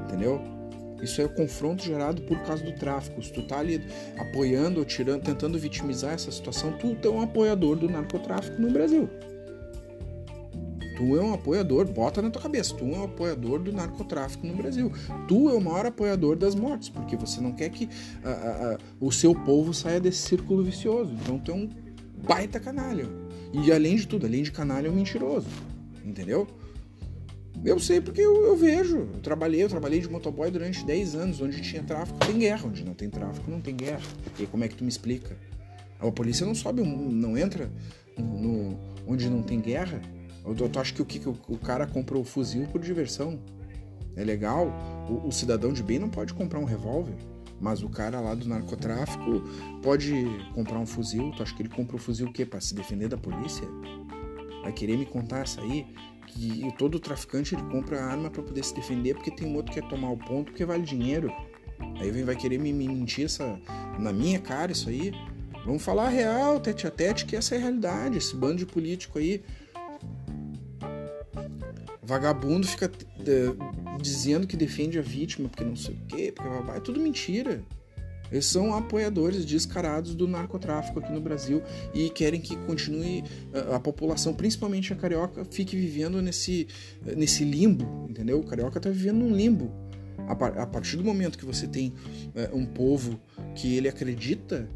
Entendeu? 0.06 0.59
Isso 1.02 1.22
é 1.22 1.26
o 1.26 1.30
confronto 1.30 1.84
gerado 1.84 2.22
por 2.24 2.38
causa 2.44 2.64
do 2.64 2.74
tráfico. 2.74 3.22
Se 3.22 3.32
tu 3.32 3.44
tá 3.44 3.60
ali 3.60 3.82
apoiando 4.18 4.80
ou 4.80 4.86
tirando, 4.86 5.24
tentando 5.24 5.58
vitimizar 5.58 6.14
essa 6.14 6.32
situação, 6.32 6.74
tu 6.74 6.98
é 7.04 7.10
um 7.10 7.22
apoiador 7.22 7.76
do 7.76 7.90
narcotráfico 7.90 8.62
no 8.62 8.70
Brasil. 8.72 9.10
Tu 11.00 11.16
é 11.16 11.22
um 11.22 11.34
apoiador, 11.34 11.88
bota 11.88 12.22
na 12.22 12.30
tua 12.30 12.42
cabeça, 12.42 12.76
tu 12.76 12.84
é 12.84 12.98
um 12.98 13.04
apoiador 13.06 13.60
do 13.60 13.72
narcotráfico 13.72 14.46
no 14.46 14.54
Brasil. 14.54 14.92
Tu 15.30 15.50
é 15.50 15.54
o 15.54 15.62
maior 15.62 15.86
apoiador 15.86 16.36
das 16.36 16.54
mortes, 16.54 16.90
porque 16.90 17.16
você 17.16 17.40
não 17.40 17.54
quer 17.54 17.70
que 17.70 17.88
a, 18.22 18.30
a, 18.30 18.74
a, 18.74 18.78
o 19.00 19.10
seu 19.10 19.34
povo 19.34 19.74
saia 19.74 20.02
desse 20.02 20.28
círculo 20.28 20.62
vicioso. 20.62 21.14
Então 21.14 21.40
tu 21.40 21.52
é 21.52 21.56
um 21.56 21.70
baita 22.28 22.60
canalha. 22.60 23.06
E 23.54 23.72
além 23.72 23.96
de 23.96 24.08
tudo, 24.08 24.26
além 24.26 24.44
de 24.44 24.52
canalha, 24.52 24.88
é 24.88 24.92
um 24.92 24.96
mentiroso. 24.96 25.48
Entendeu? 26.04 26.46
Eu 27.64 27.78
sei 27.80 28.00
porque 28.00 28.22
eu, 28.22 28.46
eu, 28.46 28.56
vejo. 28.56 29.10
Eu 29.14 29.20
trabalhei, 29.22 29.62
eu 29.62 29.70
trabalhei 29.70 30.00
de 30.00 30.10
motoboy 30.10 30.50
durante 30.50 30.86
10 30.86 31.16
anos, 31.16 31.42
onde 31.42 31.62
tinha 31.62 31.84
tráfico, 31.84 32.18
tem 32.20 32.38
guerra. 32.38 32.68
Onde 32.68 32.84
não 32.86 32.94
tem 32.94 33.10
tráfico, 33.10 33.52
não 33.52 33.60
tem 33.60 33.76
guerra. 33.76 34.08
E 34.40 34.46
como 34.46 34.64
é 34.64 34.68
que 34.68 34.76
tu 34.76 34.84
me 34.84 34.90
explica? 34.90 35.36
A 36.00 36.10
polícia 36.12 36.46
não 36.46 36.56
sobe, 36.56 36.82
não 36.82 37.38
entra 37.38 37.70
no, 38.18 38.80
onde 39.06 39.30
não 39.30 39.44
tem 39.44 39.60
guerra. 39.60 40.02
Eu, 40.46 40.70
tu 40.70 40.80
acha 40.80 40.94
que 40.94 41.02
o 41.02 41.06
que 41.06 41.28
o, 41.28 41.38
o, 41.50 41.58
cara 41.58 41.86
comprou 41.86 42.22
o 42.22 42.26
fuzil 42.26 42.66
por 42.68 42.80
diversão? 42.80 43.38
É 44.16 44.24
legal. 44.24 44.72
O, 45.10 45.28
o 45.28 45.32
cidadão 45.32 45.74
de 45.74 45.84
bem 45.84 46.00
não 46.00 46.10
pode 46.10 46.34
comprar 46.34 46.60
um 46.60 46.66
revólver. 46.66 47.16
Mas 47.60 47.84
o 47.84 47.90
cara 47.90 48.22
lá 48.22 48.34
do 48.34 48.48
narcotráfico 48.48 49.44
pode 49.84 50.14
comprar 50.54 50.80
um 50.80 50.86
fuzil. 50.86 51.34
Tu 51.36 51.44
acha 51.44 51.54
que 51.54 51.62
ele 51.62 51.70
comprou 51.70 52.00
o 52.00 52.02
fuzil 52.02 52.28
o 52.28 52.34
quê? 52.34 52.46
Pra 52.46 52.62
se 52.62 52.74
defender 52.74 53.10
da 53.10 53.18
polícia? 53.18 53.68
Vai 54.62 54.72
querer 54.74 54.98
me 54.98 55.06
contar 55.06 55.40
essa 55.42 55.62
aí? 55.62 55.86
que 56.30 56.72
todo 56.78 57.00
traficante 57.00 57.56
ele 57.56 57.64
compra 57.64 58.04
arma 58.04 58.30
para 58.30 58.44
poder 58.44 58.64
se 58.64 58.74
defender 58.74 59.16
porque 59.16 59.32
tem 59.32 59.48
um 59.48 59.56
outro 59.56 59.74
que 59.74 59.82
quer 59.82 59.88
tomar 59.88 60.12
o 60.12 60.18
ponto 60.18 60.52
porque 60.52 60.64
vale 60.64 60.84
dinheiro. 60.84 61.34
Aí 62.00 62.12
vai 62.24 62.36
querer 62.36 62.60
me, 62.60 62.72
me 62.72 62.88
mentir 62.88 63.26
essa, 63.26 63.60
na 63.98 64.12
minha 64.14 64.40
cara 64.40 64.72
isso 64.72 64.90
aí. 64.90 65.12
Vamos 65.66 65.84
falar 65.84 66.06
a 66.06 66.10
real, 66.10 66.60
tete 66.60 66.88
a 66.88 66.92
tete, 66.92 67.26
que 67.26 67.36
essa 67.36 67.56
é 67.56 67.58
a 67.58 67.62
realidade. 67.62 68.18
Esse 68.18 68.36
bando 68.36 68.58
de 68.58 68.66
político 68.66 69.18
aí. 69.18 69.44
Vagabundo 72.02 72.68
fica 72.68 72.86
é, 72.86 74.02
dizendo 74.02 74.48
que 74.48 74.58
defende 74.58 74.98
a 74.98 75.02
vítima 75.02 75.48
porque 75.48 75.64
não 75.64 75.76
sei 75.76 75.96
o 75.96 76.06
quê, 76.08 76.34
porque 76.36 76.72
é 76.72 76.80
tudo 76.80 77.00
mentira. 77.00 77.64
Eles 78.32 78.46
são 78.46 78.74
apoiadores 78.74 79.46
descarados 79.46 80.16
do 80.16 80.28
narcotráfico 80.28 81.00
aqui 81.00 81.12
no 81.12 81.22
Brasil 81.22 81.62
e 81.94 82.10
querem 82.10 82.40
que 82.40 82.56
continue 82.56 83.24
a, 83.54 83.78
a 83.78 83.80
população, 83.80 84.34
principalmente 84.34 84.94
a 84.94 84.96
carioca, 84.96 85.46
fique 85.46 85.76
vivendo 85.76 86.22
nesse, 86.22 86.68
nesse 87.16 87.44
limbo, 87.44 88.08
entendeu? 88.10 88.40
O 88.40 88.44
carioca 88.44 88.78
está 88.78 88.90
vivendo 88.90 89.18
num 89.18 89.36
limbo. 89.36 89.72
A, 90.28 90.66
partir 90.68 90.96
do 90.96 91.04
momento 91.04 91.40
que 91.40 91.46
você 91.46 91.66
tem 91.66 91.92
é, 92.36 92.52
um 92.54 92.64
povo 92.64 93.20
que 93.56 93.76
ele 93.76 93.90
acredita 93.90 94.70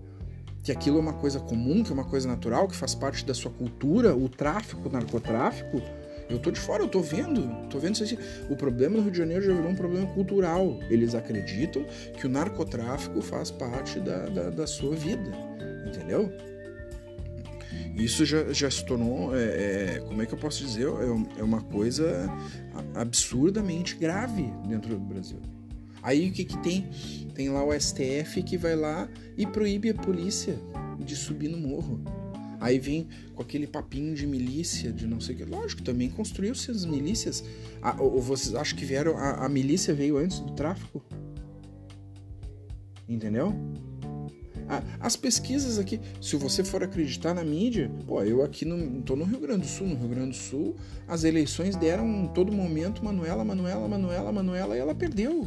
que 0.63 0.71
aquilo 0.71 0.97
é 0.97 1.01
uma 1.01 1.13
coisa 1.13 1.39
comum, 1.39 1.83
que 1.83 1.91
é 1.91 1.93
uma 1.93 2.05
coisa 2.05 2.27
natural, 2.27 2.67
que 2.67 2.75
faz 2.75 2.95
parte 2.95 3.25
da 3.25 3.33
sua 3.33 3.51
cultura, 3.51 4.15
o 4.15 4.29
tráfico, 4.29 4.87
o 4.87 4.91
narcotráfico, 4.91 5.81
Eu 6.29 6.39
tô 6.39 6.51
de 6.51 6.59
fora, 6.59 6.83
eu 6.83 6.87
tô 6.87 7.01
vendo, 7.01 7.67
tô 7.69 7.79
vendo 7.79 7.93
isso. 7.93 8.17
O 8.49 8.55
problema 8.55 8.97
no 8.97 9.03
Rio 9.03 9.11
de 9.11 9.17
Janeiro 9.17 9.43
já 9.43 9.53
virou 9.53 9.69
um 9.69 9.75
problema 9.75 10.07
cultural. 10.13 10.79
Eles 10.89 11.15
acreditam 11.15 11.85
que 12.17 12.25
o 12.25 12.29
narcotráfico 12.29 13.21
faz 13.21 13.51
parte 13.51 13.99
da, 13.99 14.27
da, 14.29 14.49
da 14.49 14.67
sua 14.67 14.95
vida, 14.95 15.31
entendeu? 15.87 16.31
Isso 17.95 18.25
já, 18.25 18.51
já 18.51 18.69
se 18.71 18.83
tornou, 18.85 19.35
é, 19.35 19.43
é, 19.97 20.03
como 20.07 20.21
é 20.21 20.25
que 20.25 20.33
eu 20.33 20.37
posso 20.37 20.65
dizer, 20.65 20.87
é, 20.87 21.39
é 21.39 21.43
uma 21.43 21.61
coisa 21.61 22.27
absurdamente 22.95 23.95
grave 23.95 24.51
dentro 24.67 24.95
do 24.95 24.99
Brasil. 24.99 25.39
Aí 26.01 26.29
o 26.29 26.33
que 26.33 26.43
que 26.43 26.57
tem? 26.57 26.89
Tem 27.33 27.49
lá 27.49 27.63
o 27.63 27.71
STF 27.71 28.43
que 28.43 28.57
vai 28.57 28.75
lá 28.75 29.07
e 29.37 29.45
proíbe 29.45 29.89
a 29.89 29.93
polícia 29.93 30.59
de 30.99 31.15
subir 31.15 31.49
no 31.49 31.57
morro. 31.57 32.01
Aí 32.63 32.79
vem 32.79 33.09
com 33.35 33.41
aquele 33.41 33.67
papinho 33.67 34.15
de 34.15 34.25
milícia, 34.25 34.89
de 34.93 35.05
não 35.05 35.19
sei 35.19 35.35
o 35.35 35.37
que. 35.39 35.43
Lógico, 35.43 35.83
também 35.83 36.09
construiu-se 36.09 36.71
as 36.71 36.85
milícias. 36.85 37.43
Ah, 37.81 37.97
ou 37.99 38.21
vocês 38.21 38.55
acham 38.55 38.77
que 38.77 38.85
vieram. 38.85 39.17
A, 39.17 39.45
a 39.45 39.49
milícia 39.49 39.93
veio 39.93 40.17
antes 40.17 40.39
do 40.39 40.53
tráfico? 40.53 41.03
Entendeu? 43.07 43.53
as 44.99 45.15
pesquisas 45.15 45.77
aqui, 45.77 45.99
se 46.21 46.35
você 46.37 46.63
for 46.63 46.81
acreditar 46.81 47.33
na 47.33 47.43
mídia, 47.43 47.91
pô, 48.07 48.23
eu 48.23 48.41
aqui 48.41 48.65
no, 48.65 49.01
tô 49.01 49.15
no 49.15 49.25
Rio 49.25 49.39
Grande 49.39 49.61
do 49.61 49.67
Sul, 49.67 49.85
no 49.85 49.95
Rio 49.95 50.07
Grande 50.07 50.29
do 50.29 50.35
Sul, 50.35 50.75
as 51.07 51.25
eleições 51.25 51.75
deram 51.75 52.07
em 52.07 52.27
todo 52.29 52.51
momento 52.51 53.03
Manuela, 53.03 53.43
Manuela, 53.43 53.87
Manuela, 53.87 54.31
Manuela, 54.31 54.75
e 54.75 54.79
ela 54.79 54.95
perdeu. 54.95 55.45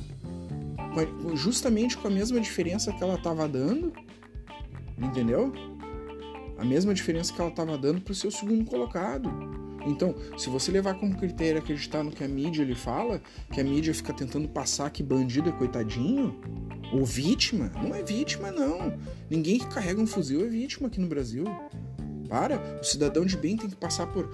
Justamente 1.34 1.96
com 1.96 2.06
a 2.06 2.10
mesma 2.10 2.38
diferença 2.38 2.92
que 2.92 3.02
ela 3.02 3.18
tava 3.18 3.48
dando, 3.48 3.92
entendeu? 4.98 5.52
A 6.58 6.64
mesma 6.64 6.94
diferença 6.94 7.32
que 7.32 7.40
ela 7.40 7.50
tava 7.50 7.76
dando 7.76 8.00
pro 8.00 8.14
seu 8.14 8.30
segundo 8.30 8.64
colocado. 8.64 9.30
Então, 9.86 10.14
se 10.36 10.50
você 10.50 10.72
levar 10.72 10.94
como 10.94 11.16
critério 11.16 11.60
acreditar 11.60 12.02
no 12.02 12.10
que 12.10 12.24
a 12.24 12.28
mídia 12.28 12.64
lhe 12.64 12.74
fala, 12.74 13.22
que 13.52 13.60
a 13.60 13.64
mídia 13.64 13.94
fica 13.94 14.12
tentando 14.12 14.48
passar 14.48 14.90
que 14.90 15.02
bandido 15.02 15.48
é 15.48 15.52
coitadinho, 15.52 16.40
ou 16.92 17.04
vítima, 17.04 17.70
não 17.82 17.94
é 17.94 18.02
vítima 18.02 18.50
não. 18.50 18.98
Ninguém 19.30 19.58
que 19.58 19.66
carrega 19.68 20.00
um 20.00 20.06
fuzil 20.06 20.44
é 20.44 20.48
vítima 20.48 20.88
aqui 20.88 21.00
no 21.00 21.06
Brasil. 21.06 21.44
Para, 22.28 22.60
o 22.80 22.84
cidadão 22.84 23.24
de 23.24 23.36
bem 23.36 23.56
tem 23.56 23.70
que 23.70 23.76
passar 23.76 24.08
por 24.08 24.28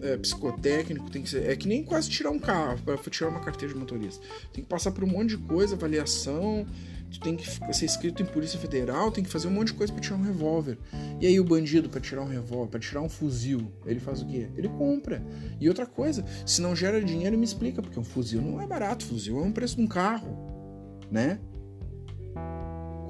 é, 0.00 0.16
psicotécnico, 0.18 1.10
tem 1.10 1.22
que 1.22 1.30
ser, 1.30 1.48
é 1.48 1.56
que 1.56 1.66
nem 1.66 1.82
quase 1.82 2.10
tirar 2.10 2.30
um 2.30 2.38
carro 2.38 2.78
para 2.82 2.96
tirar 3.10 3.30
uma 3.30 3.40
carteira 3.40 3.72
de 3.72 3.80
motorista. 3.80 4.22
Tem 4.52 4.62
que 4.62 4.68
passar 4.68 4.90
por 4.90 5.04
um 5.04 5.06
monte 5.06 5.30
de 5.30 5.38
coisa, 5.38 5.74
avaliação, 5.74 6.66
tu 7.10 7.20
tem 7.20 7.36
que 7.36 7.74
ser 7.74 7.84
inscrito 7.84 8.22
em 8.22 8.26
Polícia 8.26 8.58
Federal, 8.58 9.10
tem 9.10 9.24
que 9.24 9.30
fazer 9.30 9.48
um 9.48 9.50
monte 9.50 9.68
de 9.68 9.74
coisa 9.74 9.92
para 9.92 10.00
tirar 10.00 10.16
um 10.16 10.22
revólver. 10.22 10.78
E 11.20 11.26
aí 11.26 11.40
o 11.40 11.44
bandido 11.44 11.88
para 11.88 12.00
tirar 12.00 12.22
um 12.22 12.28
revólver, 12.28 12.70
para 12.70 12.80
tirar 12.80 13.00
um 13.00 13.08
fuzil, 13.08 13.72
ele 13.84 14.00
faz 14.00 14.22
o 14.22 14.26
quê? 14.26 14.48
Ele 14.56 14.68
compra. 14.68 15.22
E 15.60 15.68
outra 15.68 15.86
coisa, 15.86 16.24
se 16.46 16.62
não 16.62 16.74
gera 16.74 17.02
dinheiro, 17.02 17.36
me 17.36 17.44
explica, 17.44 17.82
porque 17.82 17.98
um 17.98 18.04
fuzil 18.04 18.40
não 18.40 18.60
é 18.60 18.66
barato, 18.66 19.04
fuzil 19.04 19.38
é 19.38 19.42
um 19.42 19.52
preço 19.52 19.76
de 19.76 19.82
um 19.82 19.86
carro, 19.86 20.36
né? 21.10 21.38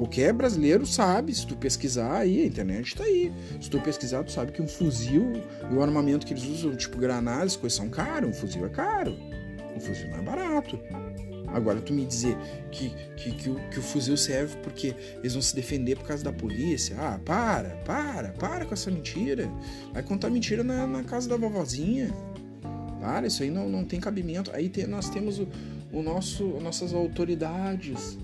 Qualquer 0.01 0.33
brasileiro 0.33 0.87
sabe, 0.87 1.35
se 1.35 1.47
tu 1.47 1.55
pesquisar 1.55 2.21
aí, 2.21 2.41
a 2.41 2.47
internet 2.47 2.97
tá 2.97 3.05
aí. 3.05 3.31
Se 3.61 3.69
tu 3.69 3.79
pesquisar, 3.83 4.25
tu 4.25 4.33
sabe 4.33 4.51
que 4.51 4.63
um 4.63 4.67
fuzil 4.67 5.31
e 5.71 5.75
o 5.75 5.83
armamento 5.83 6.27
que 6.27 6.33
eles 6.33 6.45
usam, 6.45 6.75
tipo 6.75 6.97
granadas, 6.97 7.55
coisas 7.55 7.77
são 7.77 7.91
caros. 7.91 8.31
Um 8.31 8.33
fuzil 8.33 8.65
é 8.65 8.71
caro. 8.71 9.15
Um 9.77 9.79
fuzil 9.79 10.09
não 10.09 10.17
é 10.17 10.23
barato. 10.23 10.79
Agora, 11.53 11.81
tu 11.81 11.93
me 11.93 12.05
dizer 12.05 12.37
que, 12.71 12.91
que, 13.17 13.33
que, 13.33 13.51
o, 13.51 13.55
que 13.71 13.79
o 13.79 13.83
fuzil 13.83 14.17
serve 14.17 14.57
porque 14.63 14.95
eles 15.19 15.33
vão 15.33 15.43
se 15.43 15.55
defender 15.55 15.97
por 15.97 16.07
causa 16.07 16.23
da 16.23 16.33
polícia. 16.33 16.97
Ah, 16.99 17.19
para, 17.25 17.71
para, 17.85 18.29
para 18.33 18.65
com 18.65 18.75
essa 18.75 18.91
mentira. 18.91 19.51
Vai 19.93 20.03
contar 20.03 20.31
mentira 20.31 20.63
na, 20.63 20.87
na 20.87 21.03
casa 21.03 21.29
da 21.29 21.37
vovozinha. 21.37 22.11
Para, 23.01 23.27
isso 23.27 23.43
aí 23.43 23.51
não, 23.51 23.69
não 23.69 23.85
tem 23.85 23.99
cabimento. 23.99 24.51
Aí 24.55 24.71
nós 24.89 25.09
temos 25.09 25.39
o, 25.39 25.49
o 25.93 26.03
nosso, 26.03 26.45
nossas 26.61 26.93
autoridades 26.93 28.19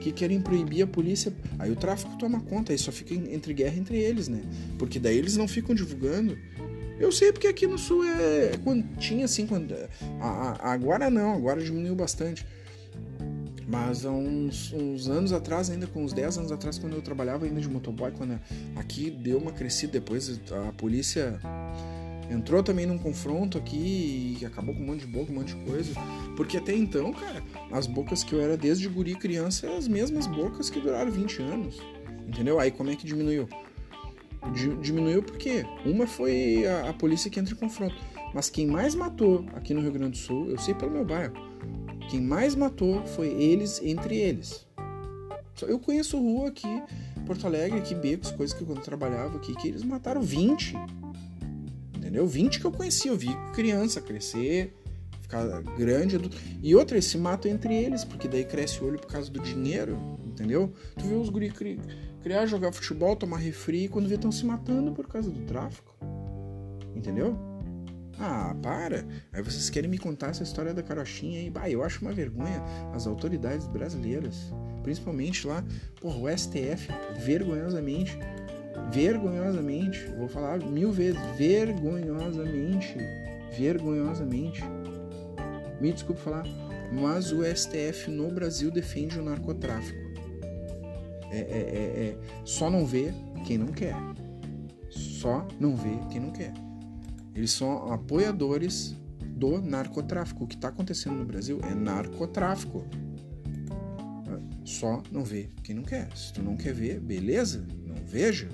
que 0.00 0.10
querem 0.10 0.40
proibir 0.40 0.82
a 0.82 0.86
polícia. 0.86 1.32
Aí 1.58 1.70
o 1.70 1.76
tráfico 1.76 2.16
toma 2.18 2.40
conta, 2.40 2.72
aí 2.72 2.78
só 2.78 2.90
fica 2.90 3.14
entre 3.14 3.52
guerra 3.52 3.76
entre 3.76 3.98
eles, 3.98 4.28
né? 4.28 4.40
Porque 4.78 4.98
daí 4.98 5.16
eles 5.16 5.36
não 5.36 5.46
ficam 5.46 5.74
divulgando 5.74 6.36
eu 7.00 7.10
sei 7.10 7.32
porque 7.32 7.48
aqui 7.48 7.66
no 7.66 7.78
sul 7.78 8.04
é. 8.04 8.52
Quando 8.62 8.84
tinha 8.98 9.24
assim. 9.24 9.46
Quando, 9.46 9.74
agora 10.60 11.08
não, 11.08 11.34
agora 11.34 11.62
diminuiu 11.62 11.94
bastante. 11.96 12.46
Mas 13.66 14.04
há 14.04 14.10
uns, 14.10 14.72
uns, 14.72 15.08
anos 15.08 15.32
atrás, 15.32 15.70
ainda 15.70 15.86
com 15.86 16.04
uns 16.04 16.12
10 16.12 16.38
anos 16.38 16.52
atrás, 16.52 16.76
quando 16.76 16.94
eu 16.94 17.02
trabalhava 17.02 17.46
ainda 17.46 17.60
de 17.60 17.68
motoboy, 17.68 18.10
quando 18.10 18.38
aqui 18.74 19.10
deu 19.10 19.38
uma 19.38 19.52
crescida, 19.52 19.92
depois 19.92 20.40
a 20.50 20.72
polícia 20.72 21.40
entrou 22.28 22.62
também 22.62 22.84
num 22.84 22.98
confronto 22.98 23.56
aqui 23.56 24.36
e 24.40 24.44
acabou 24.44 24.74
com 24.74 24.82
um 24.82 24.86
monte 24.86 25.00
de 25.00 25.06
boca, 25.06 25.32
um 25.32 25.36
monte 25.36 25.54
de 25.54 25.64
coisa. 25.64 25.92
Porque 26.36 26.58
até 26.58 26.74
então, 26.74 27.12
cara, 27.12 27.42
as 27.72 27.86
bocas 27.86 28.22
que 28.22 28.32
eu 28.34 28.40
era 28.40 28.56
desde 28.56 28.88
guri 28.88 29.14
criança 29.14 29.70
as 29.70 29.88
mesmas 29.88 30.26
bocas 30.26 30.68
que 30.68 30.80
duraram 30.80 31.10
20 31.10 31.40
anos. 31.40 31.80
Entendeu? 32.26 32.60
Aí 32.60 32.70
como 32.70 32.90
é 32.90 32.96
que 32.96 33.06
diminuiu? 33.06 33.48
Diminuiu 34.80 35.22
porque 35.22 35.64
uma 35.84 36.06
foi 36.06 36.66
a, 36.66 36.90
a, 36.90 36.92
polícia 36.92 37.30
que 37.30 37.38
entra 37.38 37.54
em 37.54 37.56
confronto. 37.56 37.94
Mas 38.34 38.48
quem 38.48 38.66
mais 38.66 38.94
matou 38.94 39.44
aqui 39.54 39.74
no 39.74 39.80
Rio 39.80 39.92
Grande 39.92 40.12
do 40.12 40.16
Sul, 40.16 40.50
eu 40.50 40.58
sei 40.58 40.74
pelo 40.74 40.90
meu 40.90 41.04
bairro, 41.04 41.34
quem 42.08 42.20
mais 42.20 42.54
matou 42.54 43.04
foi 43.06 43.28
eles 43.28 43.80
entre 43.82 44.16
eles. 44.16 44.66
Eu 45.62 45.78
conheço 45.78 46.18
rua 46.18 46.48
aqui, 46.48 46.82
Porto 47.26 47.46
Alegre, 47.46 47.78
aqui, 47.78 47.94
becos, 47.94 48.30
coisas 48.30 48.56
que 48.56 48.64
quando 48.64 48.78
eu 48.78 48.84
trabalhava 48.84 49.36
aqui, 49.36 49.54
que 49.54 49.68
eles 49.68 49.82
mataram 49.82 50.22
20. 50.22 50.74
Entendeu? 51.96 52.26
20 52.26 52.60
que 52.60 52.64
eu 52.64 52.72
conheci, 52.72 53.08
eu 53.08 53.16
vi 53.16 53.28
criança 53.52 54.00
crescer, 54.00 54.74
ficar 55.20 55.44
grande. 55.76 56.18
E 56.62 56.74
outra, 56.74 56.96
eles 56.96 57.04
se 57.04 57.18
matam 57.18 57.50
entre 57.50 57.74
eles, 57.74 58.04
porque 58.04 58.26
daí 58.26 58.44
cresce 58.44 58.82
o 58.82 58.86
olho 58.86 58.98
por 58.98 59.06
causa 59.06 59.30
do 59.30 59.40
dinheiro, 59.40 59.98
entendeu? 60.26 60.72
Tu 60.96 61.04
vê 61.04 61.14
os 61.14 61.28
guri 61.28 61.50
criar, 62.22 62.46
jogar 62.46 62.72
futebol, 62.72 63.16
tomar 63.16 63.38
refri, 63.38 63.88
quando 63.88 64.08
vê 64.08 64.14
estão 64.14 64.32
se 64.32 64.44
matando 64.44 64.92
por 64.92 65.06
causa 65.06 65.30
do 65.30 65.40
tráfico. 65.46 65.94
Entendeu? 66.94 67.36
Ah, 68.18 68.54
para! 68.62 69.06
Aí 69.32 69.42
vocês 69.42 69.70
querem 69.70 69.88
me 69.88 69.96
contar 69.96 70.28
essa 70.28 70.42
história 70.42 70.74
da 70.74 70.82
carochinha 70.82 71.40
aí? 71.40 71.48
Bah, 71.48 71.70
eu 71.70 71.82
acho 71.82 72.02
uma 72.02 72.12
vergonha 72.12 72.62
as 72.94 73.06
autoridades 73.06 73.66
brasileiras, 73.66 74.52
principalmente 74.82 75.46
lá, 75.46 75.64
porra, 76.00 76.18
o 76.18 76.38
STF, 76.38 76.88
vergonhosamente, 77.18 78.18
vergonhosamente, 78.92 80.04
vou 80.18 80.28
falar 80.28 80.58
mil 80.58 80.92
vezes, 80.92 81.18
vergonhosamente, 81.38 82.94
vergonhosamente, 83.56 84.62
me 85.80 85.90
desculpe 85.90 86.20
falar, 86.20 86.44
mas 86.92 87.32
o 87.32 87.42
STF 87.42 88.10
no 88.10 88.30
Brasil 88.30 88.70
defende 88.70 89.18
o 89.18 89.22
narcotráfico. 89.22 89.99
É, 91.30 91.38
é, 91.38 91.40
é, 91.40 92.08
é, 92.08 92.18
só 92.44 92.68
não 92.68 92.84
vê 92.84 93.12
quem 93.44 93.56
não 93.58 93.68
quer. 93.68 93.94
Só 94.90 95.46
não 95.58 95.76
vê 95.76 95.98
quem 96.10 96.20
não 96.20 96.30
quer. 96.30 96.52
Eles 97.34 97.52
são 97.52 97.92
apoiadores 97.92 98.96
do 99.24 99.60
narcotráfico. 99.60 100.44
O 100.44 100.46
que 100.46 100.56
está 100.56 100.68
acontecendo 100.68 101.16
no 101.16 101.24
Brasil 101.24 101.60
é 101.62 101.74
narcotráfico. 101.74 102.84
Só 104.64 105.02
não 105.10 105.24
vê 105.24 105.48
quem 105.62 105.74
não 105.74 105.82
quer. 105.82 106.08
Se 106.16 106.32
tu 106.32 106.42
não 106.42 106.56
quer 106.56 106.74
ver, 106.74 107.00
beleza, 107.00 107.66
não 107.86 107.96
veja. 108.04 108.48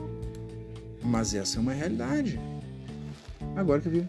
Mas 1.02 1.34
essa 1.34 1.58
é 1.58 1.60
uma 1.60 1.72
realidade. 1.72 2.38
Agora 3.54 3.80
que 3.80 3.88
eu 3.88 3.92
vi. 3.92 4.08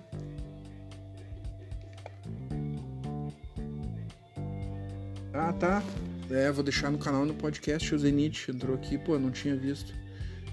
Ah, 5.33 5.53
tá. 5.53 5.83
É, 6.29 6.51
vou 6.51 6.63
deixar 6.63 6.91
no 6.91 6.97
canal 6.97 7.25
no 7.25 7.33
podcast 7.33 7.95
o 7.95 7.99
Zenit 7.99 8.51
entrou 8.51 8.75
aqui, 8.75 8.97
pô, 8.97 9.17
não 9.17 9.31
tinha 9.31 9.55
visto. 9.55 9.93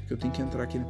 Que 0.06 0.12
eu 0.12 0.16
tenho 0.16 0.32
que 0.32 0.42
entrar 0.42 0.62
aqui. 0.62 0.80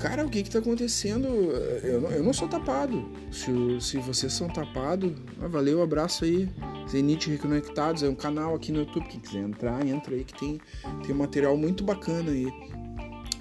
Cara, 0.00 0.24
o 0.24 0.30
que 0.30 0.44
que 0.44 0.50
tá 0.50 0.60
acontecendo? 0.60 1.26
Eu 1.26 2.00
não, 2.00 2.10
eu 2.10 2.22
não 2.22 2.32
sou 2.32 2.48
tapado. 2.48 3.10
Se, 3.32 3.50
se 3.80 3.98
vocês 3.98 4.32
são 4.32 4.48
tapados, 4.48 5.12
ah, 5.42 5.48
valeu, 5.48 5.82
abraço 5.82 6.24
aí. 6.24 6.48
Zenit 6.88 7.28
Reconectados, 7.28 8.02
é 8.02 8.08
um 8.08 8.14
canal 8.14 8.54
aqui 8.54 8.70
no 8.70 8.80
YouTube. 8.80 9.08
Quem 9.08 9.20
quiser 9.20 9.40
entrar, 9.40 9.84
entra 9.84 10.14
aí 10.14 10.24
que 10.24 10.38
tem, 10.38 10.60
tem 11.04 11.14
um 11.14 11.18
material 11.18 11.56
muito 11.56 11.82
bacana 11.82 12.30
aí. 12.30 12.46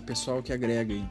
Pessoal 0.06 0.42
que 0.42 0.52
agrega 0.52 0.94
aí. 0.94 1.06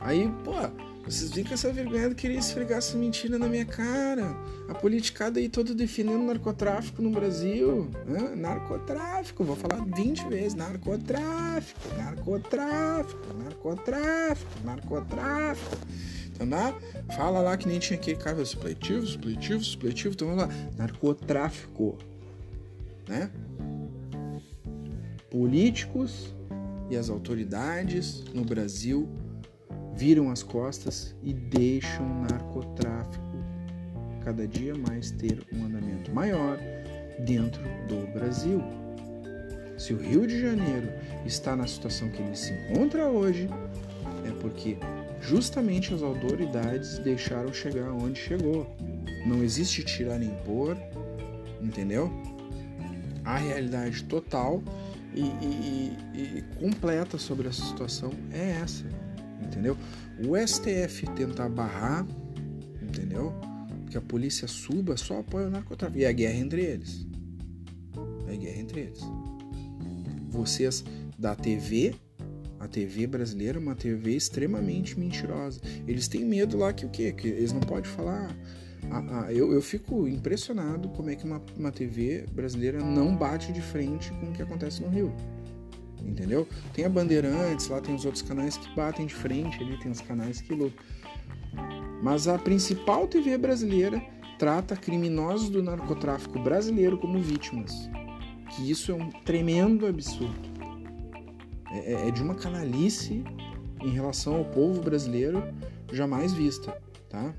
Aí, 0.00 0.30
pô, 0.44 0.89
vocês 1.10 1.46
com 1.46 1.54
essa 1.54 1.72
vergonha 1.72 2.08
de 2.08 2.14
querer 2.14 2.38
esfregar 2.38 2.78
essa 2.78 2.96
mentira 2.96 3.36
na 3.36 3.48
minha 3.48 3.64
cara. 3.64 4.36
A 4.68 4.74
politicada 4.74 5.40
aí 5.40 5.48
toda 5.48 5.74
defendendo 5.74 6.22
narcotráfico 6.22 7.02
no 7.02 7.10
Brasil. 7.10 7.90
Hã? 8.08 8.36
Narcotráfico, 8.36 9.42
vou 9.42 9.56
falar 9.56 9.84
20 9.84 10.28
vezes. 10.28 10.54
Narcotráfico, 10.54 11.80
narcotráfico, 11.96 13.34
narcotráfico, 13.42 14.50
narcotráfico. 14.64 15.76
Então, 16.32 16.46
né? 16.46 16.74
fala 17.16 17.40
lá 17.40 17.56
que 17.56 17.66
nem 17.66 17.80
tinha 17.80 17.98
aquele 17.98 18.16
cara 18.16 18.44
supletivo, 18.44 19.04
supletivo, 19.04 19.64
supletivo. 19.64 20.14
Então 20.14 20.28
vamos 20.28 20.44
lá. 20.44 20.50
Narcotráfico. 20.78 21.98
Né? 23.08 23.28
Políticos 25.28 26.32
e 26.88 26.96
as 26.96 27.10
autoridades 27.10 28.24
no 28.32 28.44
Brasil 28.44 29.08
viram 29.94 30.30
as 30.30 30.42
costas 30.42 31.14
e 31.22 31.32
deixam 31.32 32.04
o 32.04 32.22
narcotráfico 32.22 33.30
cada 34.24 34.46
dia 34.46 34.74
mais 34.74 35.10
ter 35.10 35.42
um 35.52 35.64
andamento 35.64 36.12
maior 36.12 36.58
dentro 37.20 37.62
do 37.88 38.06
Brasil. 38.12 38.62
Se 39.78 39.94
o 39.94 39.96
Rio 39.96 40.26
de 40.26 40.40
Janeiro 40.40 40.88
está 41.24 41.56
na 41.56 41.66
situação 41.66 42.10
que 42.10 42.22
ele 42.22 42.36
se 42.36 42.52
encontra 42.52 43.08
hoje, 43.08 43.48
é 44.26 44.30
porque 44.40 44.76
justamente 45.20 45.94
as 45.94 46.02
autoridades 46.02 46.98
deixaram 46.98 47.52
chegar 47.52 47.90
onde 47.90 48.20
chegou. 48.20 48.66
Não 49.26 49.42
existe 49.42 49.82
tirar 49.82 50.18
nem 50.18 50.30
pôr, 50.44 50.76
entendeu? 51.60 52.10
A 53.24 53.36
realidade 53.36 54.04
total 54.04 54.62
e, 55.14 55.22
e, 55.22 55.96
e, 56.14 56.44
completa 56.58 57.18
sobre 57.18 57.48
essa 57.48 57.64
situação 57.64 58.10
é 58.32 58.60
essa, 58.62 58.84
entendeu? 59.50 59.76
O 60.24 60.36
STF 60.36 61.06
tentar 61.16 61.48
barrar, 61.48 62.06
entendeu? 62.80 63.34
Que 63.90 63.98
a 63.98 64.00
polícia 64.00 64.46
suba 64.46 64.96
só 64.96 65.20
apoia 65.20 65.48
o 65.48 65.50
narcotráfico. 65.50 65.98
E 65.98 66.06
a 66.06 66.12
guerra 66.12 66.38
entre 66.38 66.62
eles. 66.62 67.06
É 68.28 68.36
guerra 68.36 68.60
entre 68.60 68.80
eles. 68.80 69.00
Vocês 70.28 70.84
da 71.18 71.34
TV, 71.34 71.94
a 72.60 72.68
TV 72.68 73.06
brasileira 73.06 73.58
é 73.58 73.60
uma 73.60 73.74
TV 73.74 74.14
extremamente 74.14 74.98
mentirosa. 74.98 75.60
Eles 75.86 76.06
têm 76.06 76.24
medo 76.24 76.56
lá 76.56 76.72
que 76.72 76.86
o 76.86 76.88
quê? 76.88 77.12
Que 77.12 77.28
eles 77.28 77.52
não 77.52 77.60
podem 77.60 77.90
falar 77.90 78.34
ah, 78.88 79.24
ah, 79.26 79.32
eu, 79.32 79.52
eu 79.52 79.60
fico 79.60 80.08
impressionado 80.08 80.88
como 80.90 81.10
é 81.10 81.16
que 81.16 81.24
uma, 81.24 81.42
uma 81.56 81.70
TV 81.70 82.24
brasileira 82.32 82.82
não 82.82 83.14
bate 83.14 83.52
de 83.52 83.60
frente 83.60 84.10
com 84.12 84.30
o 84.30 84.32
que 84.32 84.42
acontece 84.42 84.82
no 84.82 84.88
Rio. 84.88 85.12
Entendeu? 86.04 86.46
Tem 86.72 86.84
a 86.84 86.88
Bandeirantes, 86.88 87.68
lá 87.68 87.80
tem 87.80 87.94
os 87.94 88.04
outros 88.04 88.22
canais 88.22 88.56
que 88.56 88.74
batem 88.74 89.06
de 89.06 89.14
frente, 89.14 89.62
ali 89.62 89.78
tem 89.78 89.90
os 89.90 90.00
canais 90.00 90.40
que 90.40 90.54
lutam. 90.54 90.84
Mas 92.02 92.26
a 92.26 92.38
principal 92.38 93.06
TV 93.06 93.36
brasileira 93.36 94.02
trata 94.38 94.74
criminosos 94.74 95.50
do 95.50 95.62
narcotráfico 95.62 96.38
brasileiro 96.38 96.98
como 96.98 97.20
vítimas. 97.20 97.72
Que 98.50 98.70
isso 98.70 98.90
é 98.90 98.94
um 98.94 99.10
tremendo 99.10 99.86
absurdo. 99.86 100.48
É, 101.70 101.92
é, 101.92 102.08
é 102.08 102.10
de 102.10 102.22
uma 102.22 102.34
canalice 102.34 103.22
em 103.80 103.90
relação 103.90 104.36
ao 104.36 104.44
povo 104.44 104.80
brasileiro 104.80 105.42
jamais 105.92 106.32
vista, 106.32 106.76
tá? 107.08 107.34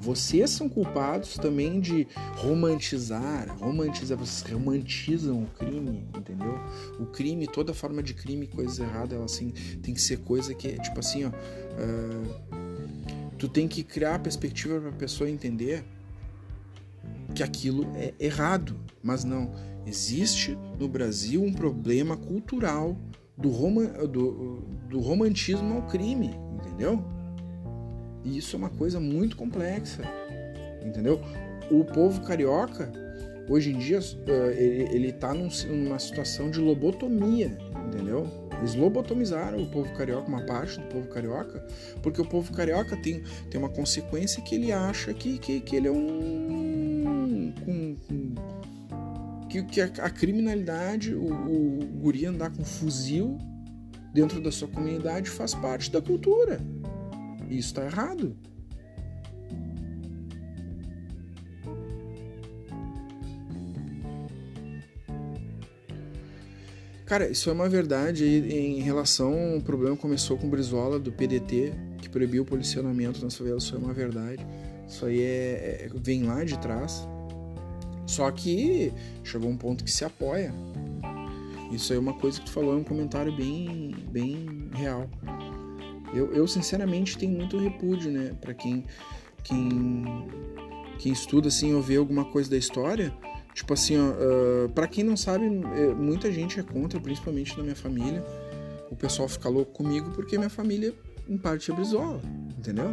Vocês 0.00 0.50
são 0.50 0.68
culpados 0.68 1.36
também 1.36 1.80
de 1.80 2.06
romantizar, 2.36 3.56
romantizar, 3.58 4.16
vocês 4.16 4.52
romantizam 4.52 5.42
o 5.42 5.46
crime, 5.46 6.06
entendeu? 6.16 6.58
O 7.00 7.06
crime, 7.06 7.46
toda 7.46 7.72
forma 7.72 8.02
de 8.02 8.14
crime, 8.14 8.46
coisa 8.46 8.84
errada, 8.84 9.14
ela 9.14 9.24
assim, 9.24 9.50
tem 9.82 9.94
que 9.94 10.00
ser 10.00 10.18
coisa 10.18 10.54
que, 10.54 10.78
tipo 10.80 11.00
assim, 11.00 11.24
ó, 11.24 11.28
uh, 11.28 13.32
tu 13.38 13.48
tem 13.48 13.66
que 13.66 13.82
criar 13.82 14.16
a 14.16 14.18
perspectiva 14.18 14.80
para 14.80 14.90
a 14.90 14.92
pessoa 14.92 15.28
entender 15.28 15.84
que 17.34 17.42
aquilo 17.42 17.86
é 17.94 18.14
errado, 18.18 18.76
mas 19.02 19.24
não. 19.24 19.52
Existe 19.86 20.58
no 20.80 20.88
Brasil 20.88 21.42
um 21.42 21.52
problema 21.52 22.16
cultural 22.16 22.96
do, 23.36 23.50
rom 23.50 23.84
do, 24.08 24.62
do 24.88 24.98
romantismo 24.98 25.74
ao 25.74 25.82
crime, 25.82 26.34
entendeu? 26.54 27.04
E 28.26 28.38
isso 28.38 28.56
é 28.56 28.58
uma 28.58 28.70
coisa 28.70 28.98
muito 28.98 29.36
complexa, 29.36 30.02
entendeu? 30.84 31.20
O 31.70 31.84
povo 31.84 32.22
carioca, 32.22 32.92
hoje 33.48 33.72
em 33.72 33.78
dia, 33.78 34.00
eh, 34.26 34.88
ele 34.92 35.10
está 35.10 35.32
numa 35.32 35.98
situação 36.00 36.50
de 36.50 36.58
lobotomia, 36.58 37.56
entendeu? 37.86 38.26
Eles 38.58 38.74
lobotomizaram 38.74 39.62
o 39.62 39.66
povo 39.66 39.92
carioca, 39.94 40.28
uma 40.28 40.44
parte 40.44 40.80
do 40.80 40.86
povo 40.86 41.06
carioca, 41.06 41.64
porque 42.02 42.20
o 42.20 42.24
povo 42.24 42.52
carioca 42.52 42.96
tem, 42.96 43.22
tem 43.48 43.60
uma 43.60 43.68
consequência 43.68 44.42
que 44.42 44.56
ele 44.56 44.72
acha 44.72 45.14
que, 45.14 45.38
que, 45.38 45.60
que 45.60 45.76
ele 45.76 45.86
é 45.86 45.92
um. 45.92 47.52
um, 47.68 47.96
um 48.10 48.34
que, 49.48 49.62
que 49.62 49.80
a, 49.80 49.84
a, 49.84 50.10
criminalidade, 50.10 51.14
o, 51.14 51.26
o 51.26 51.86
guri 52.00 52.26
andar 52.26 52.50
com 52.50 52.64
fuzil 52.64 53.38
dentro 54.12 54.40
da 54.40 54.50
sua 54.50 54.66
comunidade 54.66 55.30
faz 55.30 55.54
parte 55.54 55.92
da 55.92 56.00
cultura. 56.00 56.60
Isso 57.48 57.68
está 57.68 57.84
errado. 57.84 58.36
Cara, 67.06 67.28
isso 67.28 67.48
é 67.48 67.52
uma 67.52 67.68
verdade 67.68 68.24
em 68.24 68.80
relação 68.80 69.54
ao 69.54 69.60
problema 69.60 69.96
começou 69.96 70.36
com 70.36 70.48
o 70.48 70.50
Brizola 70.50 70.98
do 70.98 71.12
PDT, 71.12 71.72
que 71.98 72.08
proibiu 72.08 72.42
o 72.42 72.44
policionamento 72.44 73.22
nas 73.22 73.36
favelas, 73.36 73.62
isso 73.62 73.76
é 73.76 73.78
uma 73.78 73.92
verdade. 73.92 74.44
Isso 74.88 75.06
aí 75.06 75.22
é, 75.22 75.86
é, 75.86 75.90
vem 75.94 76.24
lá 76.24 76.42
de 76.42 76.58
trás. 76.58 77.06
Só 78.08 78.28
que 78.32 78.92
chegou 79.22 79.48
um 79.48 79.56
ponto 79.56 79.84
que 79.84 79.90
se 79.90 80.04
apoia. 80.04 80.52
Isso 81.70 81.92
aí 81.92 81.96
é 81.96 82.00
uma 82.00 82.14
coisa 82.14 82.40
que 82.40 82.46
tu 82.46 82.52
falou, 82.52 82.74
é 82.74 82.76
um 82.76 82.84
comentário 82.84 83.34
bem, 83.36 83.94
bem 84.10 84.68
real. 84.74 85.08
Eu, 86.16 86.32
eu 86.32 86.46
sinceramente 86.46 87.16
tenho 87.18 87.32
muito 87.32 87.58
repúdio, 87.58 88.10
né, 88.10 88.34
para 88.40 88.54
quem, 88.54 88.84
quem 89.44 90.04
quem 90.98 91.12
estuda 91.12 91.48
assim 91.48 91.74
ou 91.74 91.82
vê 91.82 91.96
alguma 91.96 92.24
coisa 92.24 92.50
da 92.50 92.56
história. 92.56 93.12
Tipo 93.54 93.72
assim, 93.72 93.96
uh, 93.96 94.68
para 94.74 94.86
quem 94.86 95.02
não 95.02 95.16
sabe, 95.16 95.46
é, 95.46 95.94
muita 95.94 96.30
gente 96.30 96.60
é 96.60 96.62
contra, 96.62 97.00
principalmente 97.00 97.56
na 97.56 97.62
minha 97.62 97.76
família. 97.76 98.24
O 98.90 98.96
pessoal 98.96 99.28
fica 99.28 99.48
louco 99.48 99.72
comigo 99.72 100.10
porque 100.10 100.36
minha 100.36 100.50
família 100.50 100.94
em 101.28 101.36
parte 101.36 101.70
é 101.70 101.74
Brizola, 101.74 102.20
entendeu? 102.56 102.90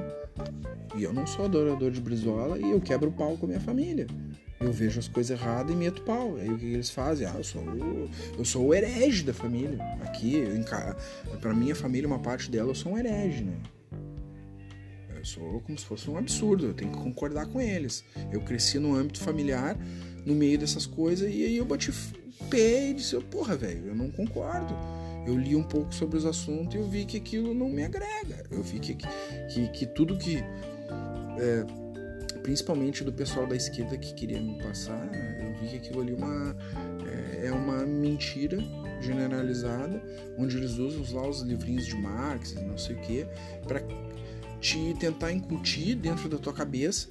E 0.95 1.03
eu 1.03 1.13
não 1.13 1.27
sou 1.27 1.45
adorador 1.45 1.91
de 1.91 2.01
Brizola 2.01 2.57
e 2.57 2.71
eu 2.71 2.79
quebro 2.79 3.09
o 3.09 3.13
pau 3.13 3.37
com 3.37 3.45
a 3.45 3.49
minha 3.49 3.59
família 3.59 4.07
eu 4.63 4.71
vejo 4.71 4.99
as 4.99 5.07
coisas 5.07 5.39
erradas 5.39 5.73
e 5.73 5.75
meto 5.75 6.01
pau. 6.03 6.37
Aí 6.37 6.49
o 6.49 6.57
que 6.57 6.65
eles 6.65 6.89
fazem? 6.89 7.27
Ah, 7.27 7.35
eu 7.37 7.43
sou 7.43 7.61
o, 7.61 8.09
eu 8.37 8.45
sou 8.45 8.67
o 8.67 8.73
herege 8.73 9.23
da 9.23 9.33
família. 9.33 9.77
Aqui, 10.01 10.43
para 11.41 11.53
minha 11.53 11.75
família, 11.75 12.07
uma 12.07 12.19
parte 12.19 12.49
dela, 12.49 12.69
eu 12.69 12.75
sou 12.75 12.93
um 12.93 12.97
herege, 12.97 13.43
né? 13.43 13.57
Eu 15.15 15.25
sou 15.25 15.61
como 15.61 15.77
se 15.77 15.85
fosse 15.85 16.09
um 16.09 16.17
absurdo, 16.17 16.65
eu 16.65 16.73
tenho 16.73 16.91
que 16.91 16.97
concordar 16.97 17.45
com 17.47 17.61
eles. 17.61 18.03
Eu 18.31 18.41
cresci 18.41 18.79
no 18.79 18.95
âmbito 18.95 19.19
familiar, 19.19 19.77
no 20.25 20.33
meio 20.33 20.57
dessas 20.57 20.85
coisas, 20.85 21.29
e 21.29 21.45
aí 21.45 21.57
eu 21.57 21.65
bati 21.65 21.91
pé 22.49 22.89
e 22.89 22.93
disse, 22.93 23.17
porra, 23.21 23.55
velho, 23.55 23.87
eu 23.87 23.95
não 23.95 24.09
concordo. 24.09 24.75
Eu 25.25 25.37
li 25.37 25.55
um 25.55 25.63
pouco 25.63 25.93
sobre 25.95 26.17
os 26.17 26.25
assuntos 26.25 26.75
e 26.75 26.77
eu 26.77 26.89
vi 26.89 27.05
que 27.05 27.15
aquilo 27.15 27.53
não 27.53 27.69
me 27.69 27.83
agrega. 27.83 28.43
Eu 28.51 28.61
vi 28.61 28.79
que, 28.79 28.95
que, 28.95 29.67
que 29.69 29.85
tudo 29.85 30.17
que. 30.17 30.39
É, 31.39 31.82
principalmente 32.43 33.03
do 33.03 33.11
pessoal 33.11 33.47
da 33.47 33.55
esquerda 33.55 33.97
que 33.97 34.13
queria 34.13 34.39
me 34.39 34.61
passar, 34.61 35.09
eu 35.41 35.53
vi 35.61 35.69
que 35.69 35.77
aquilo 35.77 36.01
ali 36.01 36.13
uma, 36.13 36.55
é, 37.07 37.47
é 37.47 37.51
uma 37.51 37.85
mentira 37.85 38.57
generalizada, 39.01 40.03
onde 40.37 40.57
eles 40.57 40.77
usam 40.77 41.03
lá 41.15 41.27
os 41.27 41.41
livrinhos 41.41 41.85
de 41.85 41.95
Marx, 41.95 42.53
não 42.55 42.77
sei 42.77 42.95
o 42.95 42.99
que, 42.99 43.25
para 43.65 43.81
te 44.59 44.93
tentar 44.99 45.31
incutir 45.31 45.95
dentro 45.95 46.29
da 46.29 46.37
tua 46.37 46.53
cabeça 46.53 47.07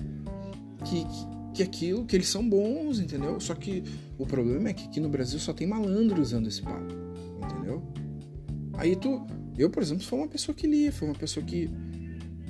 que, 0.85 1.07
que, 1.55 1.63
aquilo, 1.63 2.05
que 2.05 2.15
eles 2.15 2.29
são 2.29 2.47
bons, 2.49 3.01
entendeu? 3.01 3.41
Só 3.41 3.55
que 3.55 3.83
o 4.19 4.27
problema 4.27 4.69
é 4.69 4.75
que 4.75 4.85
aqui 4.85 5.01
no 5.01 5.09
Brasil 5.09 5.39
só 5.39 5.53
tem 5.53 5.67
malandro 5.67 6.21
usando 6.21 6.47
esse 6.47 6.63
papo, 6.63 6.95
entendeu? 7.43 7.83
Aí 8.75 8.97
tu, 8.97 9.27
eu 9.57 9.71
por 9.71 9.83
exemplo, 9.83 10.03
sou 10.03 10.19
uma 10.19 10.29
pessoa 10.29 10.55
que 10.55 10.67
lia, 10.67 10.93
foi 10.93 11.09
uma 11.09 11.19
pessoa 11.19 11.45
que 11.45 11.71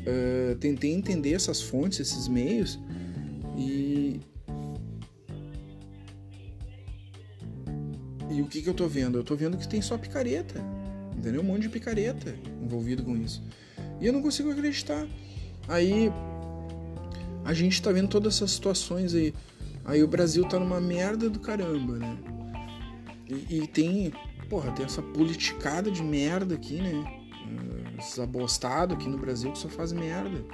uh, 0.06 0.56
tentei 0.56 0.92
entender 0.92 1.32
essas 1.32 1.60
fontes, 1.60 2.00
esses 2.00 2.28
meios 2.28 2.78
e 3.56 4.20
e 8.30 8.40
o 8.40 8.46
que 8.46 8.62
que 8.62 8.68
eu 8.68 8.74
tô 8.74 8.86
vendo? 8.86 9.18
Eu 9.18 9.24
tô 9.24 9.36
vendo 9.36 9.58
que 9.58 9.68
tem 9.68 9.82
só 9.82 9.98
picareta, 9.98 10.60
entendeu? 11.16 11.42
Um 11.42 11.44
monte 11.44 11.62
de 11.62 11.68
picareta 11.68 12.34
envolvido 12.62 13.02
com 13.02 13.16
isso 13.16 13.42
e 14.00 14.06
eu 14.06 14.12
não 14.12 14.20
consigo 14.20 14.50
acreditar. 14.50 15.06
Aí 15.68 16.10
a 17.44 17.54
gente 17.54 17.80
tá 17.80 17.92
vendo 17.92 18.08
todas 18.08 18.34
essas 18.34 18.50
situações 18.50 19.14
aí. 19.14 19.32
Aí 19.84 20.02
o 20.02 20.08
Brasil 20.08 20.44
tá 20.44 20.58
numa 20.58 20.80
merda 20.80 21.30
do 21.30 21.38
caramba, 21.38 21.98
né? 21.98 22.18
E, 23.28 23.58
e 23.58 23.66
tem, 23.66 24.12
porra, 24.48 24.72
tem 24.72 24.84
essa 24.84 25.00
politicada 25.00 25.90
de 25.90 26.02
merda 26.02 26.56
aqui, 26.56 26.76
né? 26.76 27.21
Esses 27.98 28.18
abostados 28.18 28.96
aqui 28.96 29.08
no 29.08 29.18
Brasil 29.18 29.52
que 29.52 29.58
só 29.58 29.68
fazem 29.68 29.98
merda, 29.98 30.44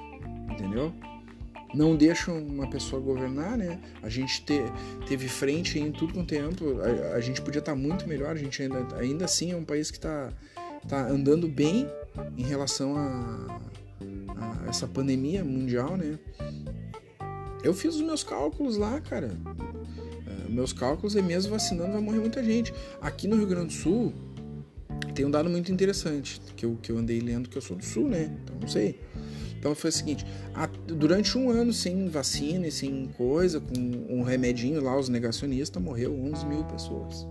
entendeu? 0.50 0.92
Não 1.74 1.94
deixam 1.94 2.38
uma 2.38 2.68
pessoa 2.68 3.00
governar, 3.00 3.56
né? 3.58 3.78
A 4.02 4.08
gente 4.08 4.42
te, 4.42 4.60
teve 5.06 5.28
frente 5.28 5.78
em 5.78 5.92
tudo 5.92 6.14
com 6.14 6.20
o 6.20 6.26
tempo, 6.26 6.80
a, 6.80 7.16
a 7.16 7.20
gente 7.20 7.42
podia 7.42 7.58
estar 7.58 7.72
tá 7.72 7.78
muito 7.78 8.08
melhor, 8.08 8.30
a 8.30 8.38
gente 8.38 8.62
ainda, 8.62 8.96
ainda 8.96 9.24
assim 9.26 9.52
é 9.52 9.56
um 9.56 9.64
país 9.64 9.90
que 9.90 9.98
está 9.98 10.32
tá 10.88 11.06
andando 11.08 11.46
bem 11.46 11.86
em 12.36 12.42
relação 12.42 12.96
a, 12.96 13.60
a 14.36 14.68
essa 14.68 14.86
pandemia 14.86 15.44
mundial, 15.44 15.96
né? 15.96 16.18
Eu 17.62 17.74
fiz 17.74 17.96
os 17.96 18.02
meus 18.02 18.22
cálculos 18.22 18.76
lá, 18.76 19.00
cara. 19.00 19.36
É, 20.26 20.50
meus 20.50 20.72
cálculos 20.72 21.16
é 21.16 21.22
mesmo 21.22 21.52
vacinando 21.52 21.92
vai 21.92 22.00
morrer 22.00 22.20
muita 22.20 22.42
gente. 22.42 22.72
Aqui 23.00 23.26
no 23.26 23.36
Rio 23.36 23.46
Grande 23.46 23.68
do 23.68 23.72
Sul, 23.72 24.12
tem 25.14 25.24
um 25.24 25.30
dado 25.30 25.48
muito 25.50 25.72
interessante 25.72 26.40
que 26.56 26.64
eu, 26.64 26.78
que 26.80 26.92
eu 26.92 26.98
andei 26.98 27.20
lendo, 27.20 27.48
que 27.48 27.56
eu 27.56 27.62
sou 27.62 27.76
do 27.76 27.84
Sul, 27.84 28.08
né? 28.08 28.30
Então 28.42 28.56
não 28.60 28.68
sei. 28.68 29.00
Então 29.58 29.74
foi 29.74 29.90
o 29.90 29.92
seguinte: 29.92 30.24
durante 30.86 31.36
um 31.36 31.50
ano 31.50 31.72
sem 31.72 32.08
vacina 32.08 32.66
e 32.66 32.70
sem 32.70 33.06
coisa, 33.16 33.60
com 33.60 33.74
um 34.08 34.22
remedinho 34.22 34.82
lá, 34.82 34.98
os 34.98 35.08
negacionistas, 35.08 35.82
morreu 35.82 36.14
11 36.14 36.46
mil 36.46 36.64
pessoas. 36.64 37.26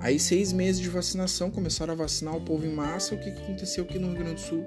Aí, 0.00 0.18
seis 0.18 0.50
meses 0.50 0.80
de 0.80 0.88
vacinação, 0.88 1.50
começaram 1.50 1.92
a 1.92 1.96
vacinar 1.96 2.34
o 2.34 2.40
povo 2.40 2.64
em 2.64 2.72
massa. 2.72 3.14
O 3.14 3.18
que, 3.18 3.30
que 3.30 3.42
aconteceu 3.42 3.84
aqui 3.84 3.98
no 3.98 4.08
Rio 4.08 4.16
Grande 4.16 4.34
do 4.36 4.40
Sul? 4.40 4.64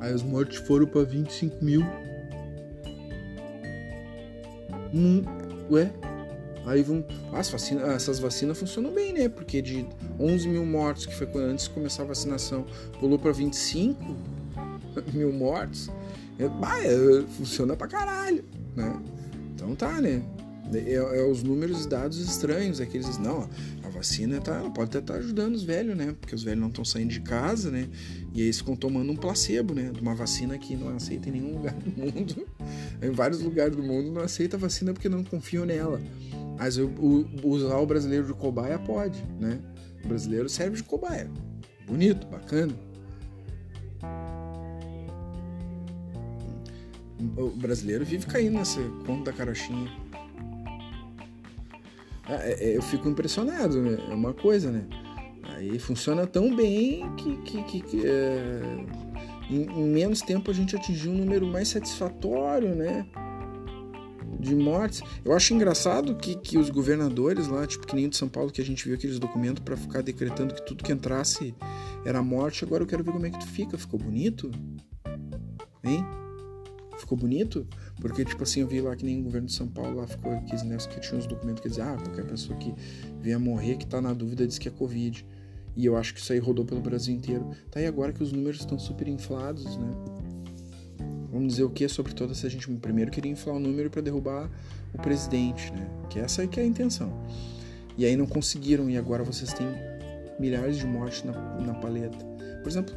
Aí 0.00 0.12
as 0.12 0.22
mortes 0.22 0.58
foram 0.58 0.86
para 0.86 1.02
25 1.02 1.64
mil. 1.64 1.82
Hum, 4.94 5.24
ué? 5.70 5.90
Aí 6.66 6.82
vão. 6.82 7.04
Ah, 7.32 7.42
vacina, 7.42 7.82
essas 7.92 8.18
vacinas 8.18 8.58
funcionam 8.58 8.92
bem, 8.92 9.12
né? 9.12 9.28
Porque 9.28 9.62
de 9.62 9.86
11 10.18 10.48
mil 10.48 10.64
mortos, 10.64 11.06
que 11.06 11.14
foi 11.14 11.28
antes 11.42 11.64
de 11.64 11.70
começar 11.70 12.02
a 12.02 12.06
vacinação, 12.06 12.66
pulou 12.98 13.18
para 13.18 13.32
25 13.32 14.16
mil 15.12 15.32
mortos. 15.32 15.90
É, 16.38 16.48
bah, 16.48 16.78
é, 16.82 17.22
funciona 17.36 17.76
pra 17.76 17.86
caralho, 17.86 18.44
né? 18.74 18.98
Então 19.54 19.74
tá, 19.74 20.00
né? 20.00 20.22
É, 20.72 20.94
é, 20.94 21.24
os 21.24 21.42
números 21.42 21.84
dados 21.84 22.18
estranhos, 22.18 22.80
aqueles 22.80 23.18
não, 23.18 23.48
a 23.82 23.88
vacina 23.88 24.40
tá, 24.40 24.54
ela 24.54 24.70
pode 24.70 24.90
até 24.90 24.98
estar 25.00 25.14
tá 25.14 25.18
ajudando 25.18 25.54
os 25.54 25.64
velhos, 25.64 25.96
né? 25.96 26.14
Porque 26.20 26.34
os 26.34 26.44
velhos 26.44 26.60
não 26.60 26.68
estão 26.68 26.84
saindo 26.84 27.10
de 27.10 27.20
casa, 27.20 27.70
né? 27.70 27.88
E 28.32 28.40
aí 28.40 28.46
eles 28.46 28.58
ficam 28.58 28.76
tomando 28.76 29.10
um 29.10 29.16
placebo, 29.16 29.74
né? 29.74 29.90
De 29.92 30.00
uma 30.00 30.14
vacina 30.14 30.56
que 30.56 30.76
não 30.76 30.94
aceita 30.94 31.28
em 31.28 31.32
nenhum 31.32 31.56
lugar 31.56 31.74
do 31.74 31.90
mundo. 31.90 32.46
em 33.02 33.10
vários 33.10 33.40
lugares 33.42 33.74
do 33.74 33.82
mundo 33.82 34.12
não 34.12 34.22
aceita 34.22 34.56
a 34.56 34.60
vacina 34.60 34.92
porque 34.92 35.08
não 35.08 35.24
confiam 35.24 35.66
nela. 35.66 36.00
Mas 36.60 36.76
o, 36.76 36.88
o, 36.88 37.26
usar 37.48 37.78
o 37.78 37.86
brasileiro 37.86 38.26
de 38.26 38.34
cobaia 38.34 38.78
pode, 38.78 39.24
né? 39.40 39.58
O 40.04 40.08
brasileiro 40.08 40.46
serve 40.46 40.76
de 40.76 40.82
cobaia. 40.82 41.30
Bonito, 41.86 42.26
bacana. 42.26 42.74
O 47.34 47.48
brasileiro 47.48 48.04
vive 48.04 48.26
caindo 48.26 48.58
nessa 48.58 48.78
conta 49.06 49.30
da 49.30 49.32
carochinha. 49.32 49.90
É, 52.28 52.72
é, 52.72 52.76
eu 52.76 52.82
fico 52.82 53.08
impressionado, 53.08 53.80
né? 53.80 53.98
É 54.10 54.14
uma 54.14 54.34
coisa, 54.34 54.70
né? 54.70 54.84
Aí 55.56 55.78
funciona 55.78 56.26
tão 56.26 56.54
bem 56.54 57.10
que, 57.16 57.36
que, 57.38 57.62
que, 57.62 57.80
que 57.80 58.06
é... 58.06 58.60
em, 59.48 59.62
em, 59.62 59.88
menos 59.88 60.20
tempo 60.20 60.50
a 60.50 60.54
gente 60.54 60.76
atingiu 60.76 61.10
um 61.10 61.16
número 61.16 61.46
mais 61.46 61.68
satisfatório, 61.68 62.74
né? 62.74 63.06
De 64.40 64.54
mortes. 64.54 65.02
Eu 65.24 65.32
acho 65.32 65.52
engraçado 65.52 66.16
que, 66.16 66.34
que 66.34 66.56
os 66.56 66.70
governadores 66.70 67.46
lá, 67.46 67.66
tipo 67.66 67.86
que 67.86 67.94
nem 67.94 68.08
de 68.08 68.16
São 68.16 68.28
Paulo, 68.28 68.50
que 68.50 68.60
a 68.60 68.64
gente 68.64 68.84
viu 68.84 68.94
aqueles 68.94 69.18
documentos 69.18 69.62
para 69.62 69.76
ficar 69.76 70.02
decretando 70.02 70.54
que 70.54 70.64
tudo 70.64 70.82
que 70.82 70.92
entrasse 70.92 71.54
era 72.04 72.22
morte. 72.22 72.64
Agora 72.64 72.82
eu 72.82 72.86
quero 72.86 73.04
ver 73.04 73.12
como 73.12 73.26
é 73.26 73.30
que 73.30 73.38
tu 73.38 73.46
fica. 73.46 73.76
Ficou 73.76 73.98
bonito? 73.98 74.50
Hein? 75.84 76.04
ficou 77.00 77.16
bonito, 77.16 77.66
porque, 78.00 78.24
tipo 78.24 78.42
assim, 78.42 78.60
eu 78.60 78.68
vi 78.68 78.80
lá 78.80 78.94
que 78.94 79.04
nem 79.04 79.20
o 79.20 79.24
governo 79.24 79.48
de 79.48 79.54
São 79.54 79.66
Paulo 79.66 79.96
lá 79.96 80.06
ficou 80.06 80.32
aqui, 80.32 80.54
né, 80.64 80.76
que 80.76 81.00
tinha 81.00 81.18
uns 81.18 81.26
documentos 81.26 81.62
que 81.62 81.68
diziam, 81.68 81.94
ah, 81.94 81.96
qualquer 81.96 82.24
pessoa 82.26 82.56
que 82.58 82.72
venha 83.20 83.38
morrer, 83.38 83.76
que 83.76 83.86
tá 83.86 84.00
na 84.00 84.12
dúvida, 84.12 84.46
diz 84.46 84.58
que 84.58 84.68
é 84.68 84.70
Covid. 84.70 85.26
E 85.76 85.86
eu 85.86 85.96
acho 85.96 86.14
que 86.14 86.20
isso 86.20 86.32
aí 86.32 86.38
rodou 86.38 86.64
pelo 86.64 86.80
Brasil 86.80 87.14
inteiro. 87.14 87.50
Tá 87.70 87.80
aí 87.80 87.86
agora 87.86 88.12
que 88.12 88.22
os 88.22 88.32
números 88.32 88.60
estão 88.60 88.78
super 88.78 89.08
inflados, 89.08 89.76
né? 89.76 89.90
Vamos 91.30 91.48
dizer 91.48 91.64
o 91.64 91.70
que 91.70 91.88
sobre 91.88 92.12
toda 92.12 92.32
essa 92.32 92.48
gente? 92.48 92.68
Primeiro 92.68 93.10
queria 93.10 93.30
inflar 93.30 93.56
o 93.56 93.60
número 93.60 93.88
para 93.88 94.02
derrubar 94.02 94.50
o 94.92 94.98
presidente, 94.98 95.72
né? 95.72 95.88
Que 96.08 96.18
essa 96.18 96.42
aí 96.42 96.48
que 96.48 96.58
é 96.58 96.62
a 96.62 96.66
intenção. 96.66 97.12
E 97.96 98.04
aí 98.04 98.16
não 98.16 98.26
conseguiram, 98.26 98.90
e 98.90 98.96
agora 98.96 99.22
vocês 99.22 99.52
têm 99.52 99.66
milhares 100.38 100.76
de 100.76 100.86
mortes 100.86 101.22
na, 101.22 101.32
na 101.60 101.74
paleta. 101.74 102.18
Por 102.62 102.68
exemplo, 102.68 102.94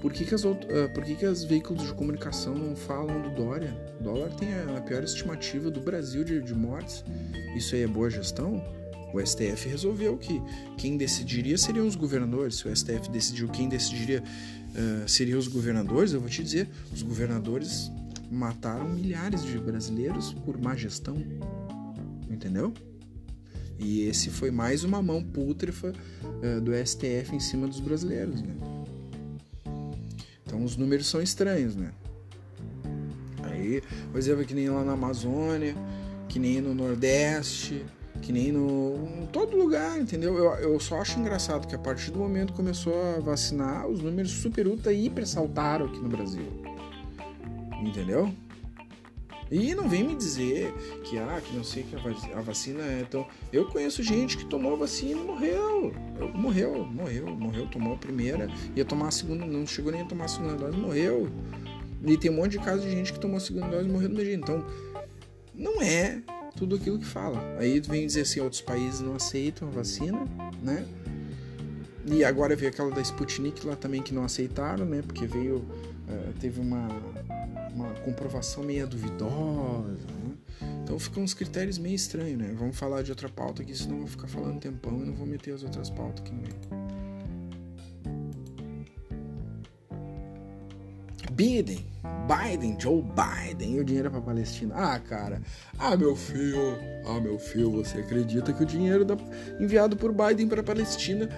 por 0.00 0.12
que, 0.12 0.24
que, 0.24 0.34
as, 0.34 0.44
uh, 0.44 0.56
por 0.92 1.04
que, 1.04 1.14
que 1.14 1.24
os 1.24 1.44
veículos 1.44 1.86
de 1.86 1.94
comunicação 1.94 2.54
não 2.54 2.74
falam 2.74 3.22
do 3.22 3.30
Dória? 3.30 3.72
O 4.00 4.02
dólar 4.02 4.30
tem 4.30 4.52
a, 4.52 4.78
a 4.78 4.80
pior 4.80 5.04
estimativa 5.04 5.70
do 5.70 5.80
Brasil 5.80 6.24
de, 6.24 6.42
de 6.42 6.54
mortes. 6.54 7.04
Isso 7.56 7.76
aí 7.76 7.82
é 7.82 7.86
boa 7.86 8.10
gestão? 8.10 8.81
O 9.12 9.20
STF 9.20 9.68
resolveu 9.68 10.16
que 10.16 10.40
quem 10.76 10.96
decidiria 10.96 11.58
seriam 11.58 11.86
os 11.86 11.94
governadores. 11.94 12.56
Se 12.56 12.68
o 12.68 12.74
STF 12.74 13.10
decidiu 13.10 13.48
quem 13.48 13.68
decidiria 13.68 14.22
uh, 14.22 15.08
seriam 15.08 15.38
os 15.38 15.48
governadores, 15.48 16.12
eu 16.12 16.20
vou 16.20 16.30
te 16.30 16.42
dizer, 16.42 16.68
os 16.92 17.02
governadores 17.02 17.90
mataram 18.30 18.88
milhares 18.88 19.44
de 19.44 19.58
brasileiros 19.58 20.32
por 20.32 20.58
má 20.58 20.74
gestão. 20.74 21.16
Entendeu? 22.30 22.72
E 23.78 24.02
esse 24.02 24.30
foi 24.30 24.50
mais 24.50 24.84
uma 24.84 25.02
mão 25.02 25.22
pútrifa 25.22 25.92
uh, 26.22 26.60
do 26.60 26.72
STF 26.74 27.34
em 27.34 27.40
cima 27.40 27.66
dos 27.66 27.80
brasileiros. 27.80 28.40
Né? 28.40 28.54
Então 30.46 30.64
os 30.64 30.76
números 30.76 31.06
são 31.06 31.20
estranhos, 31.20 31.76
né? 31.76 31.92
Aí, 33.42 33.82
por 34.10 34.18
exemplo, 34.18 34.44
que 34.44 34.54
nem 34.54 34.68
lá 34.68 34.84
na 34.84 34.92
Amazônia, 34.92 35.74
que 36.28 36.38
nem 36.38 36.60
no 36.60 36.74
Nordeste, 36.74 37.84
que 38.20 38.32
nem 38.32 38.52
no. 38.52 39.08
em 39.22 39.26
todo 39.26 39.56
lugar, 39.56 39.98
entendeu? 39.98 40.36
Eu, 40.36 40.72
eu 40.72 40.80
só 40.80 41.00
acho 41.00 41.18
engraçado 41.18 41.66
que 41.66 41.74
a 41.74 41.78
partir 41.78 42.10
do 42.10 42.18
momento 42.18 42.52
que 42.52 42.56
começou 42.56 42.94
a 43.16 43.20
vacinar, 43.20 43.86
os 43.88 44.00
números 44.00 44.30
super 44.30 44.66
ultra 44.66 44.92
hiper 44.92 45.26
saltaram 45.26 45.86
aqui 45.86 45.98
no 45.98 46.08
Brasil. 46.08 46.46
Entendeu? 47.82 48.32
E 49.50 49.74
não 49.74 49.86
vem 49.86 50.02
me 50.02 50.14
dizer 50.14 50.72
que, 51.04 51.18
ah, 51.18 51.38
que 51.44 51.54
não 51.54 51.62
sei 51.62 51.82
que 51.82 51.94
a 51.94 52.40
vacina 52.40 52.82
é 52.84 53.04
tão. 53.04 53.26
Eu 53.52 53.66
conheço 53.66 54.02
gente 54.02 54.38
que 54.38 54.46
tomou 54.46 54.72
a 54.72 54.76
vacina 54.76 55.20
e 55.20 55.24
morreu. 55.24 55.92
Morreu, 56.32 56.86
morreu, 56.86 57.26
morreu, 57.26 57.66
tomou 57.66 57.92
a 57.92 57.96
primeira, 57.98 58.48
ia 58.74 58.82
tomar 58.82 59.08
a 59.08 59.10
segunda, 59.10 59.44
não 59.44 59.66
chegou 59.66 59.92
nem 59.92 60.00
a 60.00 60.04
tomar 60.06 60.24
a 60.24 60.28
segunda 60.28 60.54
dose, 60.54 60.78
morreu. 60.78 61.28
E 62.02 62.16
tem 62.16 62.30
um 62.30 62.36
monte 62.36 62.52
de 62.52 62.60
casos 62.60 62.84
de 62.84 62.92
gente 62.92 63.12
que 63.12 63.20
tomou 63.20 63.36
a 63.36 63.40
segunda 63.40 63.66
dose 63.66 63.86
e 63.86 63.92
morreu 63.92 64.08
do 64.08 64.14
mesmo 64.14 64.30
jeito. 64.30 64.42
Então, 64.42 64.66
não 65.54 65.82
é 65.82 66.22
tudo 66.56 66.76
aquilo 66.76 66.98
que 66.98 67.06
fala. 67.06 67.38
Aí 67.58 67.80
vem 67.80 68.06
dizer 68.06 68.22
assim, 68.22 68.40
outros 68.40 68.60
países 68.60 69.00
não 69.00 69.14
aceitam 69.14 69.68
a 69.68 69.70
vacina, 69.70 70.26
né? 70.62 70.86
E 72.06 72.24
agora 72.24 72.56
veio 72.56 72.70
aquela 72.70 72.90
da 72.90 73.00
Sputnik 73.00 73.64
lá 73.66 73.76
também 73.76 74.02
que 74.02 74.12
não 74.12 74.24
aceitaram, 74.24 74.84
né? 74.84 75.02
Porque 75.02 75.26
veio, 75.26 75.58
uh, 75.58 76.32
teve 76.40 76.60
uma 76.60 76.88
uma 77.74 77.92
comprovação 78.00 78.62
meio 78.62 78.86
duvidosa. 78.86 80.06
Né? 80.06 80.34
Então 80.84 80.98
ficam 80.98 81.22
uns 81.22 81.34
critérios 81.34 81.78
meio 81.78 81.94
estranhos, 81.94 82.38
né? 82.38 82.54
Vamos 82.56 82.76
falar 82.76 83.02
de 83.02 83.10
outra 83.10 83.28
pauta 83.28 83.62
aqui, 83.62 83.74
senão 83.74 83.96
eu 83.96 84.00
vou 84.00 84.08
ficar 84.08 84.28
falando 84.28 84.60
tempão 84.60 85.02
e 85.02 85.06
não 85.06 85.14
vou 85.14 85.26
meter 85.26 85.54
as 85.54 85.62
outras 85.62 85.90
pautas 85.90 86.20
aqui 86.20 86.32
no 86.32 86.42
meio. 86.42 87.11
Biden, 91.42 91.84
Biden, 92.28 92.76
Joe 92.78 93.02
Biden, 93.02 93.74
e 93.74 93.80
o 93.80 93.84
dinheiro 93.84 94.06
é 94.06 94.10
para 94.12 94.20
Palestina. 94.20 94.74
Ah, 94.76 95.00
cara, 95.00 95.42
ah, 95.76 95.96
meu 95.96 96.14
filho, 96.14 96.78
ah, 97.04 97.18
meu 97.18 97.36
filho, 97.36 97.72
você 97.72 97.98
acredita 97.98 98.52
que 98.52 98.62
o 98.62 98.66
dinheiro 98.66 99.04
da... 99.04 99.16
enviado 99.58 99.96
por 99.96 100.12
Biden 100.12 100.46
para 100.46 100.62
Palestina 100.62 101.28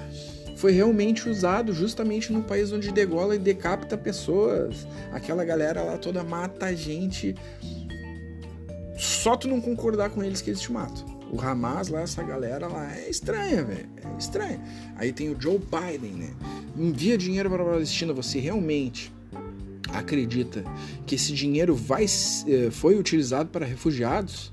foi 0.58 0.72
realmente 0.72 1.26
usado 1.26 1.72
justamente 1.72 2.34
no 2.34 2.42
país 2.42 2.70
onde 2.70 2.92
degola 2.92 3.34
e 3.34 3.38
decapita 3.38 3.96
pessoas. 3.96 4.86
Aquela 5.10 5.42
galera 5.42 5.82
lá 5.82 5.96
toda 5.96 6.22
mata 6.22 6.66
a 6.66 6.74
gente. 6.74 7.34
Só 8.98 9.38
tu 9.38 9.48
não 9.48 9.58
concordar 9.58 10.10
com 10.10 10.22
eles 10.22 10.42
que 10.42 10.50
eles 10.50 10.60
te 10.60 10.70
matam. 10.70 11.06
O 11.32 11.40
Hamas 11.40 11.88
lá, 11.88 12.02
essa 12.02 12.22
galera 12.22 12.68
lá 12.68 12.94
é 12.94 13.08
estranha, 13.08 13.64
velho. 13.64 13.88
É 14.04 14.18
estranha. 14.18 14.60
Aí 14.96 15.14
tem 15.14 15.30
o 15.30 15.40
Joe 15.40 15.58
Biden, 15.58 16.12
né? 16.12 16.30
Envia 16.76 17.16
dinheiro 17.16 17.48
para 17.48 17.62
a 17.62 17.66
Palestina. 17.66 18.12
Você 18.12 18.38
realmente 18.38 19.13
acredita 19.94 20.64
que 21.06 21.14
esse 21.14 21.32
dinheiro 21.32 21.74
vai, 21.74 22.04
eh, 22.04 22.70
foi 22.70 22.98
utilizado 22.98 23.48
para 23.50 23.64
refugiados? 23.64 24.52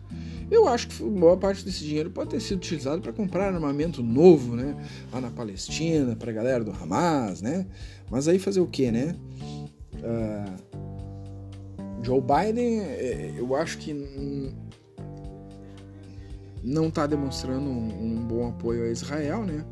Eu 0.50 0.68
acho 0.68 0.90
que 0.90 1.02
boa 1.02 1.38
parte 1.38 1.64
desse 1.64 1.84
dinheiro 1.86 2.12
pode 2.12 2.32
ter 2.32 2.42
sido 2.42 2.58
utilizado 2.58 3.02
para 3.02 3.14
comprar 3.14 3.54
armamento 3.54 4.04
novo, 4.04 4.56
né? 4.56 4.76
Lá 5.12 5.22
na 5.22 5.30
Palestina, 5.30 6.14
para 6.16 6.30
a 6.30 6.34
galera 6.34 6.64
do 6.64 6.72
Hamas, 6.72 7.42
né? 7.42 7.66
Mas 8.10 8.28
aí 8.28 8.38
fazer 8.38 8.60
o 8.60 8.68
quê, 8.68 8.92
né? 8.92 9.16
Uh, 9.96 10.82
Joe 12.04 12.20
Biden, 12.20 12.82
é, 12.82 13.34
eu 13.38 13.56
acho 13.56 13.78
que 13.78 13.94
não 16.64 16.88
está 16.90 17.08
demonstrando 17.08 17.70
um, 17.70 18.18
um, 18.18 18.28
bom 18.28 18.50
apoio 18.50 18.84
a 18.84 18.90
Israel, 18.90 19.46
né? 19.46 19.64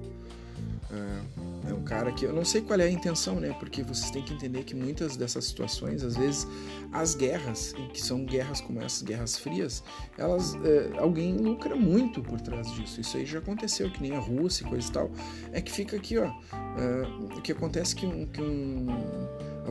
Uh, 0.89 1.48
cara 1.89 2.11
que 2.11 2.23
eu 2.23 2.31
não 2.31 2.45
sei 2.45 2.61
qual 2.61 2.79
é 2.79 2.83
a 2.83 2.91
intenção, 2.91 3.39
né? 3.39 3.55
Porque 3.59 3.81
vocês 3.81 4.11
têm 4.11 4.21
que 4.21 4.31
entender 4.31 4.63
que 4.63 4.75
muitas 4.75 5.17
dessas 5.17 5.45
situações, 5.45 6.03
às 6.03 6.15
vezes, 6.15 6.47
as 6.93 7.15
guerras, 7.15 7.73
que 7.91 7.99
são 7.99 8.23
guerras 8.23 8.61
como 8.61 8.79
essas, 8.79 9.01
guerras 9.01 9.39
frias, 9.39 9.83
elas 10.15 10.55
é, 10.63 10.99
alguém 10.99 11.35
lucra 11.35 11.75
muito 11.75 12.21
por 12.21 12.39
trás 12.39 12.71
disso. 12.73 13.01
Isso 13.01 13.17
aí 13.17 13.25
já 13.25 13.39
aconteceu, 13.39 13.89
que 13.89 14.01
nem 14.01 14.15
a 14.15 14.19
Rússia 14.19 14.63
e 14.63 14.69
coisa 14.69 14.87
e 14.87 14.91
tal. 14.91 15.11
É 15.51 15.61
que 15.61 15.71
fica 15.71 15.97
aqui, 15.97 16.19
ó. 16.19 16.25
É, 16.25 17.37
o 17.37 17.41
que 17.41 17.51
acontece 17.51 17.95
que 17.95 18.05
um, 18.05 18.27
que 18.27 18.39
um 18.39 18.85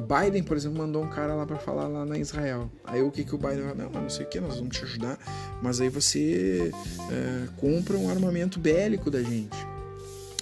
Biden, 0.01 0.43
por 0.43 0.57
exemplo, 0.57 0.79
mandou 0.79 1.05
um 1.05 1.09
cara 1.09 1.35
lá 1.35 1.47
para 1.47 1.59
falar 1.59 1.87
lá 1.87 2.05
na 2.05 2.19
Israel. 2.19 2.69
Aí 2.85 3.01
o 3.01 3.11
que, 3.13 3.25
que 3.25 3.35
o 3.35 3.39
Biden 3.39 3.63
falou? 3.63 3.77
Não, 3.77 4.03
não 4.03 4.11
sei 4.11 4.27
o 4.27 4.29
que, 4.29 4.41
nós 4.41 4.57
vamos 4.57 4.77
te 4.77 4.85
ajudar, 4.85 5.19
mas 5.63 5.81
aí 5.81 5.89
você 5.89 6.73
é, 7.11 7.49
compra 7.57 7.97
um 7.97 8.11
armamento 8.11 8.59
bélico 8.59 9.11
da 9.11 9.23
gente. 9.23 9.78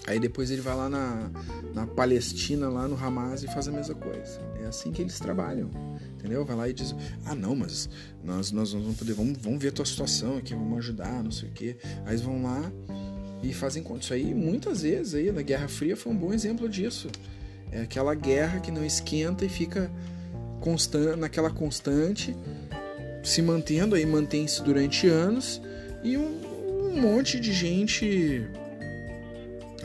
Aí 0.07 0.21
depois 0.21 0.51
ele 0.51 0.61
vai 0.61 0.77
lá 0.77 0.89
na, 0.89 1.31
na 1.75 1.87
Palestina, 1.87 2.69
lá 2.69 2.87
no 2.87 2.97
Hamas 2.97 3.43
e 3.43 3.47
faz 3.49 3.67
a 3.67 3.73
mesma 3.73 3.95
coisa. 3.95 4.41
É 4.63 4.67
assim 4.67 4.93
que 4.93 5.03
eles 5.03 5.19
trabalham. 5.19 5.69
Entendeu? 6.15 6.45
Vai 6.45 6.57
lá 6.57 6.69
e 6.69 6.73
diz: 6.73 6.95
Ah, 7.25 7.35
não, 7.35 7.57
mas 7.57 7.89
nós, 8.23 8.53
nós 8.53 8.73
vamos 8.73 8.97
poder, 8.97 9.15
vamos, 9.15 9.37
vamos 9.39 9.61
ver 9.61 9.69
a 9.69 9.73
tua 9.73 9.85
situação 9.85 10.37
aqui, 10.37 10.55
vamos 10.55 10.79
ajudar, 10.79 11.23
não 11.25 11.33
sei 11.33 11.49
o 11.49 11.53
quê. 11.53 11.77
Aí 12.05 12.13
eles 12.13 12.21
vão 12.21 12.43
lá 12.43 12.71
e 13.43 13.53
fazem 13.53 13.83
conta. 13.83 14.01
Isso 14.01 14.15
aí, 14.15 14.33
muitas 14.33 14.83
vezes, 14.83 15.15
aí, 15.15 15.33
na 15.33 15.43
Guerra 15.43 15.69
Fria 15.69 15.97
foi 15.97 16.13
um 16.13 16.17
bom 16.17 16.33
exemplo 16.33 16.69
disso. 16.69 17.09
É 17.73 17.81
aquela 17.81 18.15
guerra 18.15 18.61
que 18.61 18.71
não 18.71 18.85
esquenta 18.85 19.45
e 19.45 19.49
fica 19.49 19.91
constan 20.61 21.17
naquela 21.17 21.51
constante, 21.51 22.35
se 23.23 23.43
mantendo, 23.43 23.95
aí 23.95 24.07
mantém-se 24.07 24.63
durante 24.63 25.09
anos, 25.09 25.61
e 26.03 26.17
um, 26.17 26.93
um 26.93 27.01
monte 27.01 27.41
de 27.41 27.53
gente 27.53 28.49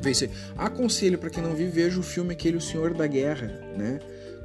vencer. 0.02 0.30
Aconselho 0.58 1.18
para 1.18 1.30
quem 1.30 1.44
não 1.44 1.54
viu, 1.54 1.70
veja 1.70 2.00
o 2.00 2.04
filme 2.04 2.34
aquele 2.34 2.58
O 2.58 2.62
Senhor 2.62 2.94
da 2.94 3.08
Guerra, 3.08 3.48
né? 3.78 4.00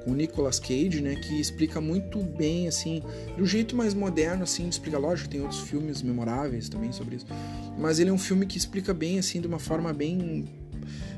Com 0.04 0.12
o 0.12 0.14
Nicolas 0.14 0.60
Cage, 0.60 1.00
né? 1.00 1.16
Que 1.16 1.40
explica 1.40 1.80
muito 1.80 2.18
bem, 2.20 2.68
assim, 2.68 3.02
do 3.36 3.44
jeito 3.44 3.74
mais 3.74 3.94
moderno, 3.94 4.44
assim, 4.44 4.64
de 4.64 4.70
explicar. 4.70 4.98
Lógico, 4.98 5.28
tem 5.28 5.40
outros 5.40 5.60
filmes 5.60 6.02
memoráveis 6.02 6.68
também 6.68 6.92
sobre 6.92 7.16
isso. 7.16 7.26
Mas 7.78 7.98
ele 7.98 8.10
é 8.10 8.12
um 8.12 8.18
filme 8.18 8.46
que 8.46 8.56
explica 8.56 8.94
bem, 8.94 9.18
assim, 9.18 9.40
de 9.40 9.46
uma 9.46 9.58
forma 9.58 9.92
bem, 9.92 10.44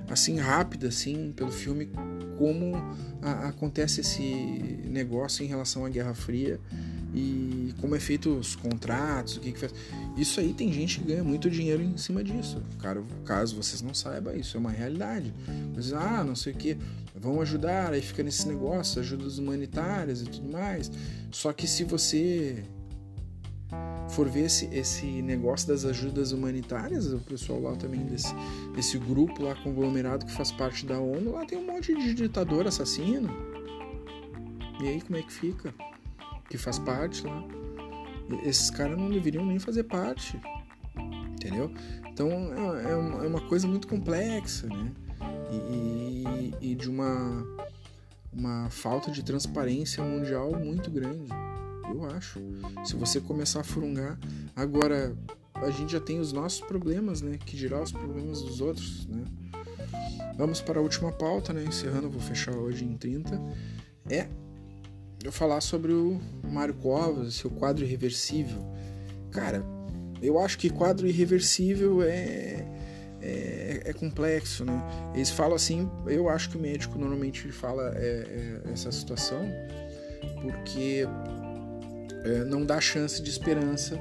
assim, 0.09 0.39
rápida, 0.39 0.89
assim, 0.89 1.33
pelo 1.37 1.51
filme, 1.53 1.91
como 2.39 2.77
a, 3.21 3.49
acontece 3.49 4.01
esse 4.01 4.81
negócio 4.87 5.45
em 5.45 5.49
relação 5.49 5.85
à 5.85 5.89
Guerra 5.89 6.15
Fria 6.15 6.61
e 7.15 7.75
como 7.81 7.97
é 7.97 8.01
feito 8.01 8.31
os 8.31 8.55
contratos, 8.55 9.37
o 9.37 9.41
que, 9.41 9.53
que 9.53 9.59
faz. 9.59 9.73
Isso 10.17 10.41
aí 10.41 10.53
tem 10.53 10.73
gente 10.73 11.01
que 11.01 11.07
ganha 11.07 11.25
muito 11.25 11.51
dinheiro 11.51 11.83
em 11.83 11.97
cima 11.97 12.23
disso. 12.23 12.63
Cara, 12.79 13.03
caso 13.25 13.57
vocês 13.57 13.83
não 13.83 13.95
saibam, 13.95 14.35
isso 14.37 14.57
é 14.57 14.61
uma 14.61 14.71
realidade. 14.71 15.33
Mas, 15.75 15.93
ah, 15.93 16.23
não 16.23 16.37
sei 16.37 16.53
o 16.53 16.57
que, 16.57 16.77
vão 17.15 17.41
ajudar, 17.41 17.93
aí 17.93 18.03
fica 18.03 18.23
nesse 18.23 18.47
negócio, 18.47 19.01
ajudas 19.01 19.39
humanitárias 19.39 20.21
e 20.21 20.27
tudo 20.27 20.51
mais. 20.51 20.91
Só 21.31 21.53
que 21.53 21.67
se 21.67 21.85
você 21.85 22.63
for 24.09 24.29
ver 24.29 24.47
esse, 24.47 24.67
esse 24.67 25.07
negócio 25.23 25.69
das 25.69 25.85
ajudas 25.85 26.33
humanitárias, 26.33 27.13
o 27.13 27.19
pessoal 27.19 27.61
lá 27.61 27.77
também 27.77 28.05
desse, 28.07 28.35
desse 28.75 28.99
grupo 28.99 29.43
lá 29.43 29.55
conglomerado 29.57 30.25
que 30.25 30.33
faz 30.33 30.51
parte 30.53 30.87
da 30.87 30.99
ONU, 30.99 31.33
lá 31.33 31.45
tem 31.45 31.59
um 31.59 31.67
monte 31.67 31.95
de 31.95 32.15
ditador 32.15 32.67
assassino. 32.67 33.29
E 34.81 34.89
aí 34.89 35.01
como 35.01 35.19
é 35.19 35.23
que 35.23 35.33
fica? 35.33 35.75
Que 36.49 36.57
faz 36.57 36.79
parte 36.79 37.27
lá. 37.27 37.45
Esses 38.45 38.71
caras 38.71 38.97
não 38.97 39.11
deveriam 39.11 39.45
nem 39.45 39.59
fazer 39.59 39.85
parte. 39.85 40.41
Entendeu? 41.33 41.73
Então 42.09 42.31
é, 42.31 42.91
é, 42.91 42.97
uma, 42.97 43.25
é 43.25 43.29
uma 43.29 43.41
coisa 43.41 43.67
muito 43.67 43.87
complexa, 43.87 44.67
né? 44.67 44.93
E, 45.51 46.55
e, 46.61 46.73
e 46.73 46.75
de 46.75 46.91
uma, 46.91 47.47
uma 48.33 48.69
falta 48.71 49.11
de 49.11 49.23
transparência 49.23 50.03
mundial 50.03 50.53
muito 50.53 50.91
grande. 50.91 51.33
Eu 51.89 52.05
acho. 52.05 52.41
Se 52.85 52.95
você 52.95 53.21
começar 53.21 53.61
a 53.61 53.65
furungar. 53.65 54.19
Agora, 54.55 55.17
a 55.55 55.71
gente 55.71 55.93
já 55.93 56.01
tem 56.01 56.19
os 56.19 56.33
nossos 56.33 56.61
problemas, 56.61 57.23
né? 57.23 57.39
Que 57.39 57.57
dirá 57.57 57.83
os 57.83 57.93
problemas 57.93 58.43
dos 58.43 58.61
outros, 58.61 59.07
né? 59.07 59.25
Vamos 60.37 60.61
para 60.61 60.79
a 60.79 60.83
última 60.83 61.11
pauta, 61.11 61.53
né? 61.53 61.65
Encerrando, 61.65 62.11
vou 62.11 62.21
fechar 62.21 62.55
hoje 62.55 62.85
em 62.85 62.97
30. 62.97 63.41
É 64.09 64.29
eu 65.25 65.33
falar 65.33 65.61
sobre 65.61 65.93
o 65.93 66.21
Mário 66.45 66.75
Covas, 66.75 67.35
seu 67.35 67.51
quadro 67.51 67.85
irreversível. 67.85 68.59
Cara, 69.33 69.65
eu 70.23 70.39
acho 70.39 70.57
que 70.59 70.71
quadro 70.71 71.07
irreversível 71.07 72.03
é, 72.03 72.65
é, 73.21 73.83
é, 73.85 73.93
complexo, 73.93 74.65
né? 74.65 74.81
Eles 75.15 75.31
falam 75.31 75.57
assim, 75.57 75.91
eu 76.07 76.29
acho 76.29 76.51
que 76.51 76.57
o 76.57 76.61
médico 76.61 76.99
normalmente 76.99 77.51
fala 77.51 77.93
é, 77.97 78.63
é, 78.65 78.73
essa 78.73 78.93
situação 78.93 79.45
porque 80.41 81.07
é, 82.29 82.45
não 82.45 82.65
dá 82.65 82.81
chance 82.81 83.23
de 83.23 83.31
esperança 83.31 83.99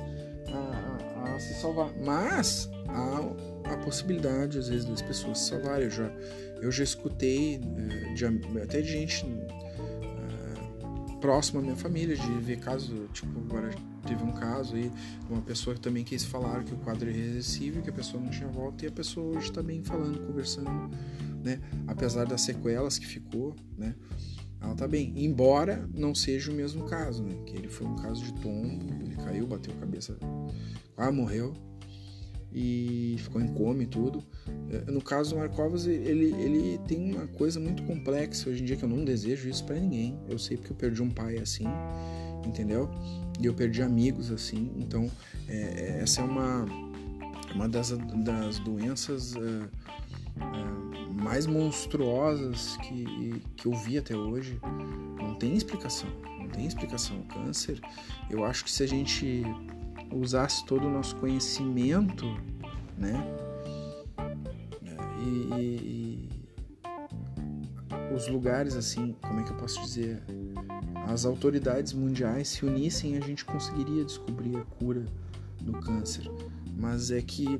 a, 0.51 1.29
a, 1.29 1.35
a, 1.35 1.39
se 1.39 1.53
salvar. 1.61 1.91
Mas 2.03 2.69
há 2.87 3.73
a 3.73 3.77
possibilidade, 3.77 4.57
às 4.57 4.69
vezes, 4.69 4.85
das 4.85 5.01
pessoas 5.01 5.39
se 5.39 5.49
salvarem. 5.49 5.85
Eu 5.85 5.91
já, 5.91 6.11
eu 6.61 6.71
já 6.71 6.83
escutei 6.83 7.55
é, 7.55 8.13
de, 8.13 8.25
até 8.61 8.81
de 8.81 8.89
gente 8.89 9.25
próximo 11.19 11.59
à 11.59 11.61
minha 11.61 11.75
família, 11.75 12.15
de 12.15 12.31
ver 12.39 12.59
caso, 12.59 13.07
tipo, 13.13 13.39
agora 13.39 13.71
teve 14.07 14.23
um 14.23 14.31
caso 14.31 14.75
aí 14.75 14.91
uma 15.29 15.41
pessoa 15.41 15.75
que 15.75 15.81
também 15.81 16.03
quis 16.03 16.23
falar 16.23 16.63
que 16.63 16.73
o 16.73 16.77
quadro 16.77 17.09
é 17.09 17.11
irreversível, 17.11 17.81
que 17.81 17.89
a 17.89 17.93
pessoa 17.93 18.21
não 18.21 18.29
tinha 18.29 18.47
volta 18.47 18.85
e 18.85 18.87
a 18.87 18.91
pessoa 18.91 19.37
hoje 19.37 19.49
está 19.49 19.61
bem 19.61 19.83
falando, 19.83 20.25
conversando, 20.25 20.89
né? 21.43 21.59
Apesar 21.87 22.25
das 22.25 22.41
sequelas 22.41 22.97
que 22.97 23.05
ficou, 23.05 23.55
né? 23.77 23.95
Tá 24.77 24.87
bem, 24.87 25.11
embora 25.15 25.89
não 25.91 26.13
seja 26.13 26.51
o 26.51 26.53
mesmo 26.53 26.85
caso, 26.85 27.23
né? 27.23 27.35
Que 27.47 27.55
ele 27.57 27.67
foi 27.67 27.87
um 27.87 27.95
caso 27.95 28.23
de 28.23 28.33
tombo, 28.41 28.85
ele 29.03 29.15
caiu, 29.15 29.47
bateu 29.47 29.73
a 29.73 29.77
cabeça, 29.77 30.17
morreu, 31.11 31.53
e 32.53 33.15
ficou 33.19 33.41
em 33.41 33.47
coma 33.47 33.83
e 33.83 33.87
tudo. 33.87 34.23
É, 34.69 34.91
no 34.91 35.01
caso 35.01 35.31
do 35.31 35.37
Markovas, 35.37 35.85
ele, 35.85 36.33
ele 36.41 36.77
tem 36.87 37.13
uma 37.13 37.27
coisa 37.27 37.59
muito 37.59 37.83
complexa 37.83 38.49
hoje 38.49 38.61
em 38.61 38.65
dia 38.65 38.75
que 38.75 38.83
eu 38.83 38.89
não 38.89 39.03
desejo 39.03 39.49
isso 39.49 39.65
para 39.65 39.79
ninguém. 39.79 40.19
Eu 40.27 40.39
sei 40.39 40.57
porque 40.57 40.71
eu 40.71 40.77
perdi 40.77 41.01
um 41.01 41.09
pai 41.09 41.37
assim, 41.37 41.65
entendeu? 42.45 42.89
E 43.39 43.45
eu 43.45 43.53
perdi 43.53 43.81
amigos 43.81 44.31
assim. 44.31 44.71
Então, 44.77 45.09
é, 45.47 45.55
é 45.55 45.99
essa 46.01 46.21
é 46.21 46.23
uma, 46.23 46.65
uma 47.53 47.67
das, 47.67 47.91
das 48.23 48.59
doenças 48.59 49.35
é, 49.35 49.69
é, 50.39 51.21
mais 51.21 51.45
monstruosas 51.45 52.77
que, 52.77 53.41
que 53.55 53.67
eu 53.67 53.73
vi 53.73 53.97
até 53.97 54.15
hoje. 54.15 54.59
Não 55.19 55.35
tem 55.35 55.55
explicação. 55.55 56.09
Não 56.39 56.47
tem 56.47 56.65
explicação. 56.65 57.19
O 57.19 57.23
câncer, 57.23 57.79
eu 58.29 58.43
acho 58.45 58.63
que 58.63 58.71
se 58.71 58.83
a 58.83 58.87
gente 58.87 59.43
usasse 60.11 60.65
todo 60.65 60.87
o 60.87 60.89
nosso 60.89 61.15
conhecimento, 61.17 62.25
né? 62.97 63.23
E, 65.19 65.59
e, 65.59 66.29
e, 66.33 66.37
os 68.15 68.27
lugares, 68.27 68.75
assim, 68.75 69.15
como 69.21 69.39
é 69.39 69.43
que 69.43 69.51
eu 69.51 69.57
posso 69.57 69.81
dizer? 69.81 70.23
As 71.07 71.25
autoridades 71.25 71.93
mundiais 71.93 72.47
se 72.49 72.65
unissem, 72.65 73.17
a 73.17 73.21
gente 73.21 73.45
conseguiria 73.45 74.03
descobrir 74.03 74.57
a 74.57 74.61
cura 74.61 75.05
do 75.61 75.73
câncer. 75.73 76.29
Mas 76.75 77.11
é 77.11 77.21
que 77.21 77.59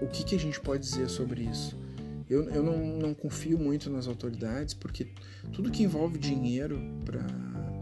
o 0.00 0.08
que, 0.08 0.24
que 0.24 0.34
a 0.34 0.38
gente 0.38 0.60
pode 0.60 0.82
dizer 0.82 1.08
sobre 1.08 1.42
isso? 1.42 1.76
Eu, 2.28 2.48
eu 2.50 2.62
não, 2.62 2.78
não 2.78 3.14
confio 3.14 3.58
muito 3.58 3.90
nas 3.90 4.06
autoridades, 4.06 4.72
porque 4.72 5.08
tudo 5.52 5.70
que 5.70 5.82
envolve 5.82 6.18
dinheiro 6.18 6.80
para 7.04 7.24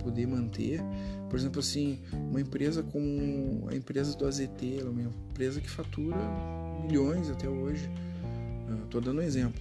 poder 0.03 0.27
manter 0.27 0.81
por 1.29 1.39
exemplo, 1.39 1.61
assim, 1.61 1.99
uma 2.13 2.41
empresa 2.41 2.83
como 2.83 3.69
a 3.69 3.75
empresa 3.75 4.17
do 4.17 4.27
AZT, 4.27 4.81
é 4.81 4.85
uma 4.85 5.03
empresa 5.03 5.61
que 5.61 5.69
fatura 5.69 6.17
milhões 6.87 7.31
até 7.31 7.49
hoje. 7.49 7.89
Estou 8.85 9.01
dando 9.01 9.21
um 9.21 9.23
exemplo. 9.23 9.61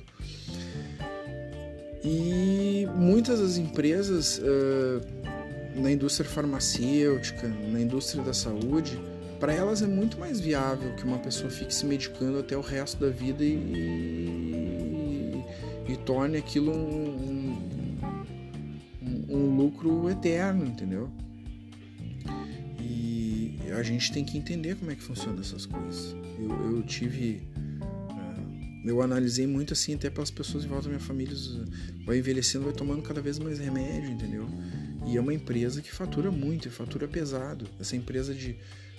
E 2.04 2.88
muitas 2.96 3.39
das 3.41 3.58
empresas 3.58 4.39
uh, 4.39 5.82
na 5.82 5.91
indústria 5.91 6.30
farmacêutica, 6.30 7.48
na 7.48 7.82
indústria 7.82 8.24
da 8.24 8.34
saúde, 8.34 8.98
para 9.39 9.54
elas 9.54 9.82
é 9.82 9.88
muito 9.88 10.19
mais 10.19 10.39
viável 10.39 10.95
que 10.95 11.04
uma 11.04 11.19
pessoa 11.19 11.50
fique 11.50 11.73
se 11.73 11.86
medicando 11.86 12.39
até 12.39 12.58
o 12.58 12.62
resto 12.62 13.00
da 13.00 13.10
vida 13.10 13.43
e, 13.43 13.54
e, 13.54 15.43
e 15.93 15.97
torne 15.97 16.38
aquilo 16.38 16.71
um, 16.71 17.58
um, 19.02 19.26
um 19.30 19.56
lucro 19.56 20.10
eterno, 20.10 20.65
entendeu? 20.65 21.10
a 23.78 23.84
gente 23.84 24.12
tem 24.12 24.26
que 24.26 24.38
entender 24.38 24.76
como 24.76 24.91
é 24.91 24.95
que 24.95 25.04
funciona 25.04 25.39
essas 25.39 25.65
coisas. 25.65 26.15
Eu, 26.39 26.78
eu 26.78 26.84
tive. 26.84 27.41
Uh, 28.10 28.88
eu 28.88 29.02
analisei 29.02 29.45
muito 29.45 29.73
assim, 29.73 29.93
até 29.93 30.10
pelas 30.10 30.32
pessoas 30.32 30.65
em 30.65 30.67
volta 30.67 30.84
da 30.84 30.89
minha 30.89 31.00
família. 31.00 31.36
Vai 32.06 32.17
envelhecendo, 32.17 32.65
vai 32.65 32.73
tomando 32.73 33.02
cada 33.02 33.21
vez 33.21 33.38
mais 33.39 33.60
remédio, 33.60 34.10
entendeu? 34.10 34.47
E 35.08 35.15
é 35.15 35.22
uma 35.22 35.34
empresa 35.34 35.82
que 35.82 35.91
fatura 35.91 36.30
muito, 36.30 36.70
fatura 36.70 37.08
pesado. 37.08 37.65
Essa 37.80 37.96
empresa 37.96 38.34
de, 38.34 38.58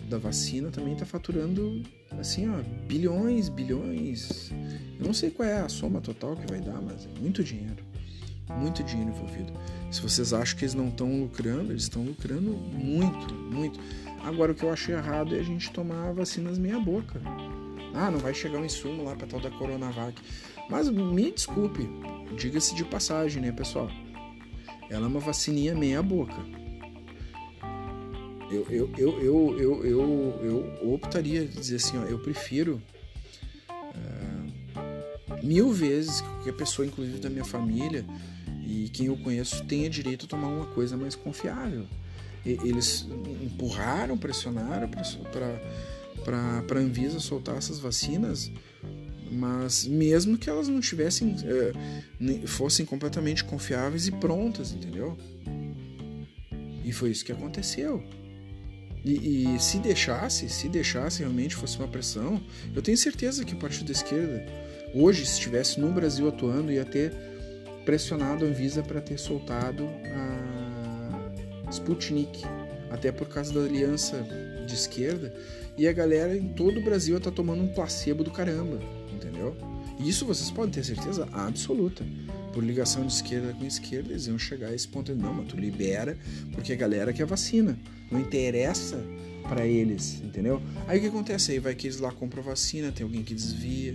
da 0.08 0.16
vacina 0.16 0.70
também 0.70 0.94
está 0.94 1.04
faturando, 1.04 1.82
assim, 2.18 2.48
ó, 2.48 2.62
bilhões, 2.86 3.50
bilhões. 3.50 4.50
Eu 4.98 5.06
não 5.06 5.12
sei 5.12 5.30
qual 5.30 5.46
é 5.46 5.60
a 5.60 5.68
soma 5.68 6.00
total 6.00 6.34
que 6.34 6.50
vai 6.50 6.60
dar, 6.60 6.80
mas 6.80 7.04
é 7.04 7.20
muito 7.20 7.44
dinheiro. 7.44 7.84
Muito 8.48 8.82
dinheiro 8.82 9.10
envolvido. 9.10 9.52
Se 9.90 10.00
vocês 10.00 10.32
acham 10.32 10.56
que 10.56 10.64
eles 10.64 10.74
não 10.74 10.88
estão 10.88 11.20
lucrando, 11.20 11.72
eles 11.72 11.82
estão 11.82 12.02
lucrando 12.02 12.52
muito, 12.52 13.34
muito. 13.34 13.78
Agora, 14.24 14.52
o 14.52 14.54
que 14.54 14.64
eu 14.64 14.72
achei 14.72 14.94
errado 14.94 15.36
é 15.36 15.40
a 15.40 15.42
gente 15.42 15.70
tomar 15.70 16.12
vacinas 16.14 16.58
meia 16.58 16.80
boca. 16.80 17.20
Ah, 17.94 18.10
não 18.10 18.18
vai 18.18 18.32
chegar 18.32 18.58
um 18.58 18.64
insumo 18.64 19.04
lá 19.04 19.14
para 19.14 19.26
tal 19.26 19.40
da 19.40 19.50
Coronavac. 19.50 20.20
Mas 20.70 20.88
me 20.88 21.30
desculpe, 21.30 21.88
diga-se 22.36 22.74
de 22.74 22.84
passagem, 22.84 23.42
né, 23.42 23.52
pessoal? 23.52 23.90
Ela 24.90 25.04
é 25.04 25.08
uma 25.08 25.20
vacininha 25.20 25.74
meia 25.74 26.02
boca. 26.02 26.36
Eu, 28.50 28.66
eu, 28.70 28.90
eu, 28.96 29.20
eu, 29.20 29.58
eu, 29.58 29.84
eu, 29.84 30.78
eu 30.80 30.94
optaria 30.94 31.44
dizer 31.46 31.76
assim, 31.76 31.98
ó, 31.98 32.04
eu 32.04 32.18
prefiro 32.18 32.80
uh, 33.70 35.46
mil 35.46 35.70
vezes 35.70 36.22
que 36.22 36.28
qualquer 36.28 36.52
pessoa, 36.52 36.86
inclusive 36.86 37.18
da 37.18 37.28
minha 37.28 37.44
família 37.44 38.06
e 38.66 38.88
quem 38.88 39.06
eu 39.06 39.16
conheço, 39.18 39.64
tenha 39.64 39.90
direito 39.90 40.24
a 40.24 40.28
tomar 40.28 40.48
uma 40.48 40.66
coisa 40.66 40.96
mais 40.96 41.14
confiável. 41.14 41.86
Eles 42.44 43.06
empurraram, 43.42 44.16
pressionaram 44.16 44.88
para 44.88 46.64
a 46.74 46.78
Anvisa 46.78 47.20
soltar 47.20 47.56
essas 47.56 47.78
vacinas, 47.78 48.50
mas 49.30 49.86
mesmo 49.86 50.36
que 50.38 50.48
elas 50.48 50.68
não 50.68 50.80
tivessem, 50.80 51.36
eh, 51.44 52.46
fossem 52.46 52.84
completamente 52.84 53.44
confiáveis 53.44 54.06
e 54.06 54.12
prontas, 54.12 54.72
entendeu? 54.72 55.16
E 56.84 56.92
foi 56.92 57.10
isso 57.10 57.24
que 57.24 57.32
aconteceu. 57.32 58.02
E, 59.04 59.54
e, 59.54 59.60
se 59.60 59.78
deixasse, 59.78 60.48
se 60.48 60.68
deixasse 60.68 61.20
realmente 61.20 61.54
fosse 61.54 61.78
uma 61.78 61.88
pressão, 61.88 62.42
eu 62.74 62.82
tenho 62.82 62.96
certeza 62.96 63.44
que 63.44 63.54
o 63.54 63.58
partido 63.58 63.86
da 63.86 63.92
esquerda, 63.92 64.44
hoje, 64.94 65.24
se 65.24 65.34
estivesse 65.34 65.80
no 65.80 65.92
Brasil 65.92 66.28
atuando, 66.28 66.72
ia 66.72 66.84
ter 66.84 67.12
pressionado 67.84 68.44
a 68.44 68.48
Anvisa 68.48 68.82
para 68.82 69.00
ter 69.00 69.18
soltado 69.18 69.88
a 70.14 71.70
Sputnik, 71.70 72.42
até 72.90 73.12
por 73.12 73.28
causa 73.28 73.52
da 73.52 73.60
aliança 73.60 74.16
de 74.66 74.74
esquerda, 74.74 75.32
e 75.76 75.86
a 75.86 75.92
galera 75.92 76.36
em 76.36 76.48
todo 76.48 76.80
o 76.80 76.82
Brasil 76.82 77.16
está 77.16 77.30
tomando 77.30 77.62
um 77.62 77.68
placebo 77.68 78.24
do 78.24 78.30
caramba, 78.30 78.78
entendeu? 79.18 79.56
E 79.98 80.08
isso 80.08 80.24
vocês 80.24 80.50
podem 80.50 80.70
ter 80.70 80.84
certeza 80.84 81.28
absoluta 81.32 82.04
por 82.52 82.64
ligação 82.64 83.06
de 83.06 83.12
esquerda 83.12 83.52
com 83.52 83.64
esquerda, 83.64 84.10
eles 84.10 84.26
iam 84.26 84.38
chegar 84.38 84.68
a 84.68 84.74
esse 84.74 84.88
ponto 84.88 85.14
não, 85.14 85.34
mas 85.34 85.48
tu 85.48 85.56
libera 85.56 86.18
porque 86.52 86.72
a 86.72 86.76
galera 86.76 87.12
quer 87.12 87.26
vacina. 87.26 87.78
Não 88.10 88.20
interessa 88.20 89.04
para 89.48 89.66
eles, 89.66 90.20
entendeu? 90.22 90.60
Aí 90.86 90.98
o 90.98 91.00
que 91.00 91.08
acontece? 91.08 91.52
Aí 91.52 91.58
vai 91.58 91.74
que 91.74 91.86
eles 91.86 91.98
lá 91.98 92.10
compram 92.10 92.42
vacina, 92.42 92.90
tem 92.90 93.04
alguém 93.04 93.22
que 93.22 93.34
desvia, 93.34 93.94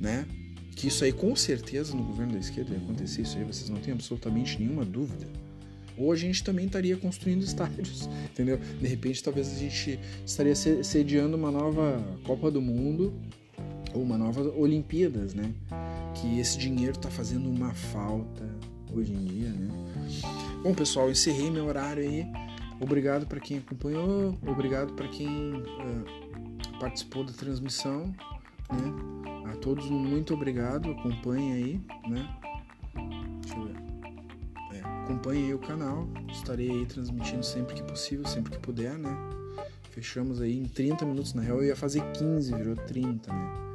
né? 0.00 0.26
Que 0.74 0.88
isso 0.88 1.04
aí 1.04 1.12
com 1.12 1.34
certeza 1.36 1.94
no 1.94 2.02
governo 2.02 2.32
da 2.32 2.38
esquerda 2.38 2.72
ia 2.72 2.78
acontecer, 2.78 3.22
isso 3.22 3.38
aí 3.38 3.44
vocês 3.44 3.68
não 3.68 3.78
têm 3.78 3.92
absolutamente 3.92 4.58
nenhuma 4.58 4.84
dúvida. 4.84 5.26
Ou 5.96 6.12
a 6.12 6.16
gente 6.16 6.44
também 6.44 6.66
estaria 6.66 6.96
construindo 6.96 7.42
estádios, 7.44 8.08
entendeu? 8.30 8.58
De 8.58 8.86
repente 8.86 9.22
talvez 9.22 9.48
a 9.48 9.58
gente 9.58 9.98
estaria 10.24 10.54
sediando 10.54 11.36
uma 11.36 11.50
nova 11.50 12.04
Copa 12.24 12.50
do 12.50 12.60
Mundo 12.60 13.14
ou 13.96 14.02
uma 14.02 14.18
nova 14.18 14.42
Olimpíadas, 14.56 15.34
né? 15.34 15.52
que 16.20 16.38
esse 16.38 16.58
dinheiro 16.58 16.92
está 16.92 17.10
fazendo 17.10 17.48
uma 17.48 17.72
falta 17.74 18.44
hoje 18.92 19.12
em 19.12 19.24
dia, 19.24 19.50
né? 19.50 19.68
Bom, 20.62 20.74
pessoal, 20.74 21.10
encerrei 21.10 21.50
meu 21.50 21.66
horário 21.66 22.02
aí. 22.02 22.26
Obrigado 22.80 23.26
para 23.26 23.40
quem 23.40 23.58
acompanhou, 23.58 24.36
obrigado 24.46 24.92
para 24.94 25.08
quem 25.08 25.54
uh, 25.54 26.78
participou 26.78 27.24
da 27.24 27.32
transmissão, 27.32 28.14
né? 28.70 29.52
A 29.52 29.56
todos 29.56 29.88
muito 29.88 30.34
obrigado, 30.34 30.90
acompanhe 30.90 31.52
aí, 31.52 31.80
né? 32.08 32.28
Deixa 33.40 33.58
eu 33.58 33.64
ver. 33.64 33.76
É, 34.72 34.80
acompanhe 35.04 35.44
aí 35.46 35.54
o 35.54 35.58
canal, 35.58 36.06
estarei 36.30 36.70
aí 36.70 36.86
transmitindo 36.86 37.44
sempre 37.44 37.74
que 37.74 37.82
possível, 37.82 38.26
sempre 38.26 38.52
que 38.52 38.58
puder, 38.58 38.98
né? 38.98 39.16
Fechamos 39.90 40.42
aí 40.42 40.58
em 40.58 40.64
30 40.64 41.06
minutos, 41.06 41.32
na 41.32 41.40
real 41.40 41.58
eu 41.58 41.64
ia 41.64 41.76
fazer 41.76 42.02
15, 42.12 42.54
virou 42.54 42.76
30, 42.76 43.32
né? 43.32 43.65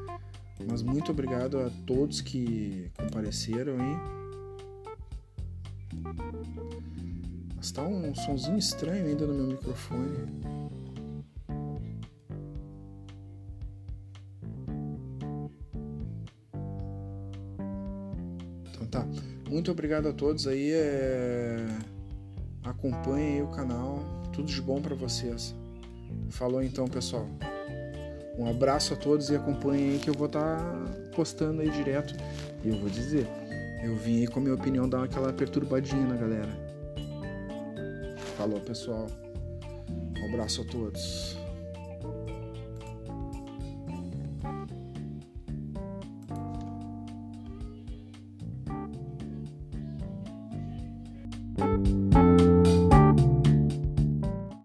Mas 0.69 0.81
muito 0.81 1.11
obrigado 1.11 1.59
a 1.59 1.69
todos 1.85 2.21
que 2.21 2.91
compareceram 2.97 3.73
aí. 3.73 4.21
Mas 7.55 7.71
tá 7.71 7.83
um 7.83 8.15
sonzinho 8.15 8.57
estranho 8.57 9.05
ainda 9.05 9.27
no 9.27 9.33
meu 9.33 9.47
microfone. 9.47 10.17
Então 18.69 18.87
tá. 18.87 19.07
Muito 19.49 19.69
obrigado 19.69 20.07
a 20.07 20.13
todos 20.13 20.47
aí. 20.47 20.71
É... 20.71 21.67
Acompanhem 22.63 23.43
o 23.43 23.47
canal. 23.49 23.99
Tudo 24.33 24.47
de 24.47 24.61
bom 24.61 24.81
para 24.81 24.95
vocês. 24.95 25.53
Falou 26.29 26.63
então, 26.63 26.87
pessoal. 26.87 27.27
Um 28.37 28.49
abraço 28.49 28.93
a 28.93 28.97
todos 28.97 29.29
e 29.29 29.35
acompanhem 29.35 29.91
aí 29.91 29.99
que 29.99 30.09
eu 30.09 30.13
vou 30.13 30.27
estar 30.27 30.57
tá 30.57 30.85
postando 31.15 31.61
aí 31.61 31.69
direto. 31.69 32.15
E 32.63 32.69
eu 32.69 32.77
vou 32.77 32.89
dizer, 32.89 33.27
eu 33.83 33.95
vim 33.95 34.21
aí 34.21 34.27
com 34.27 34.39
a 34.39 34.41
minha 34.41 34.55
opinião 34.55 34.87
dar 34.87 35.03
aquela 35.03 35.33
perturbadinha 35.33 36.05
na 36.05 36.15
galera. 36.15 36.49
Falou, 38.37 38.59
pessoal. 38.59 39.07
Um 40.21 40.25
abraço 40.33 40.61
a 40.61 40.65
todos. 40.65 41.40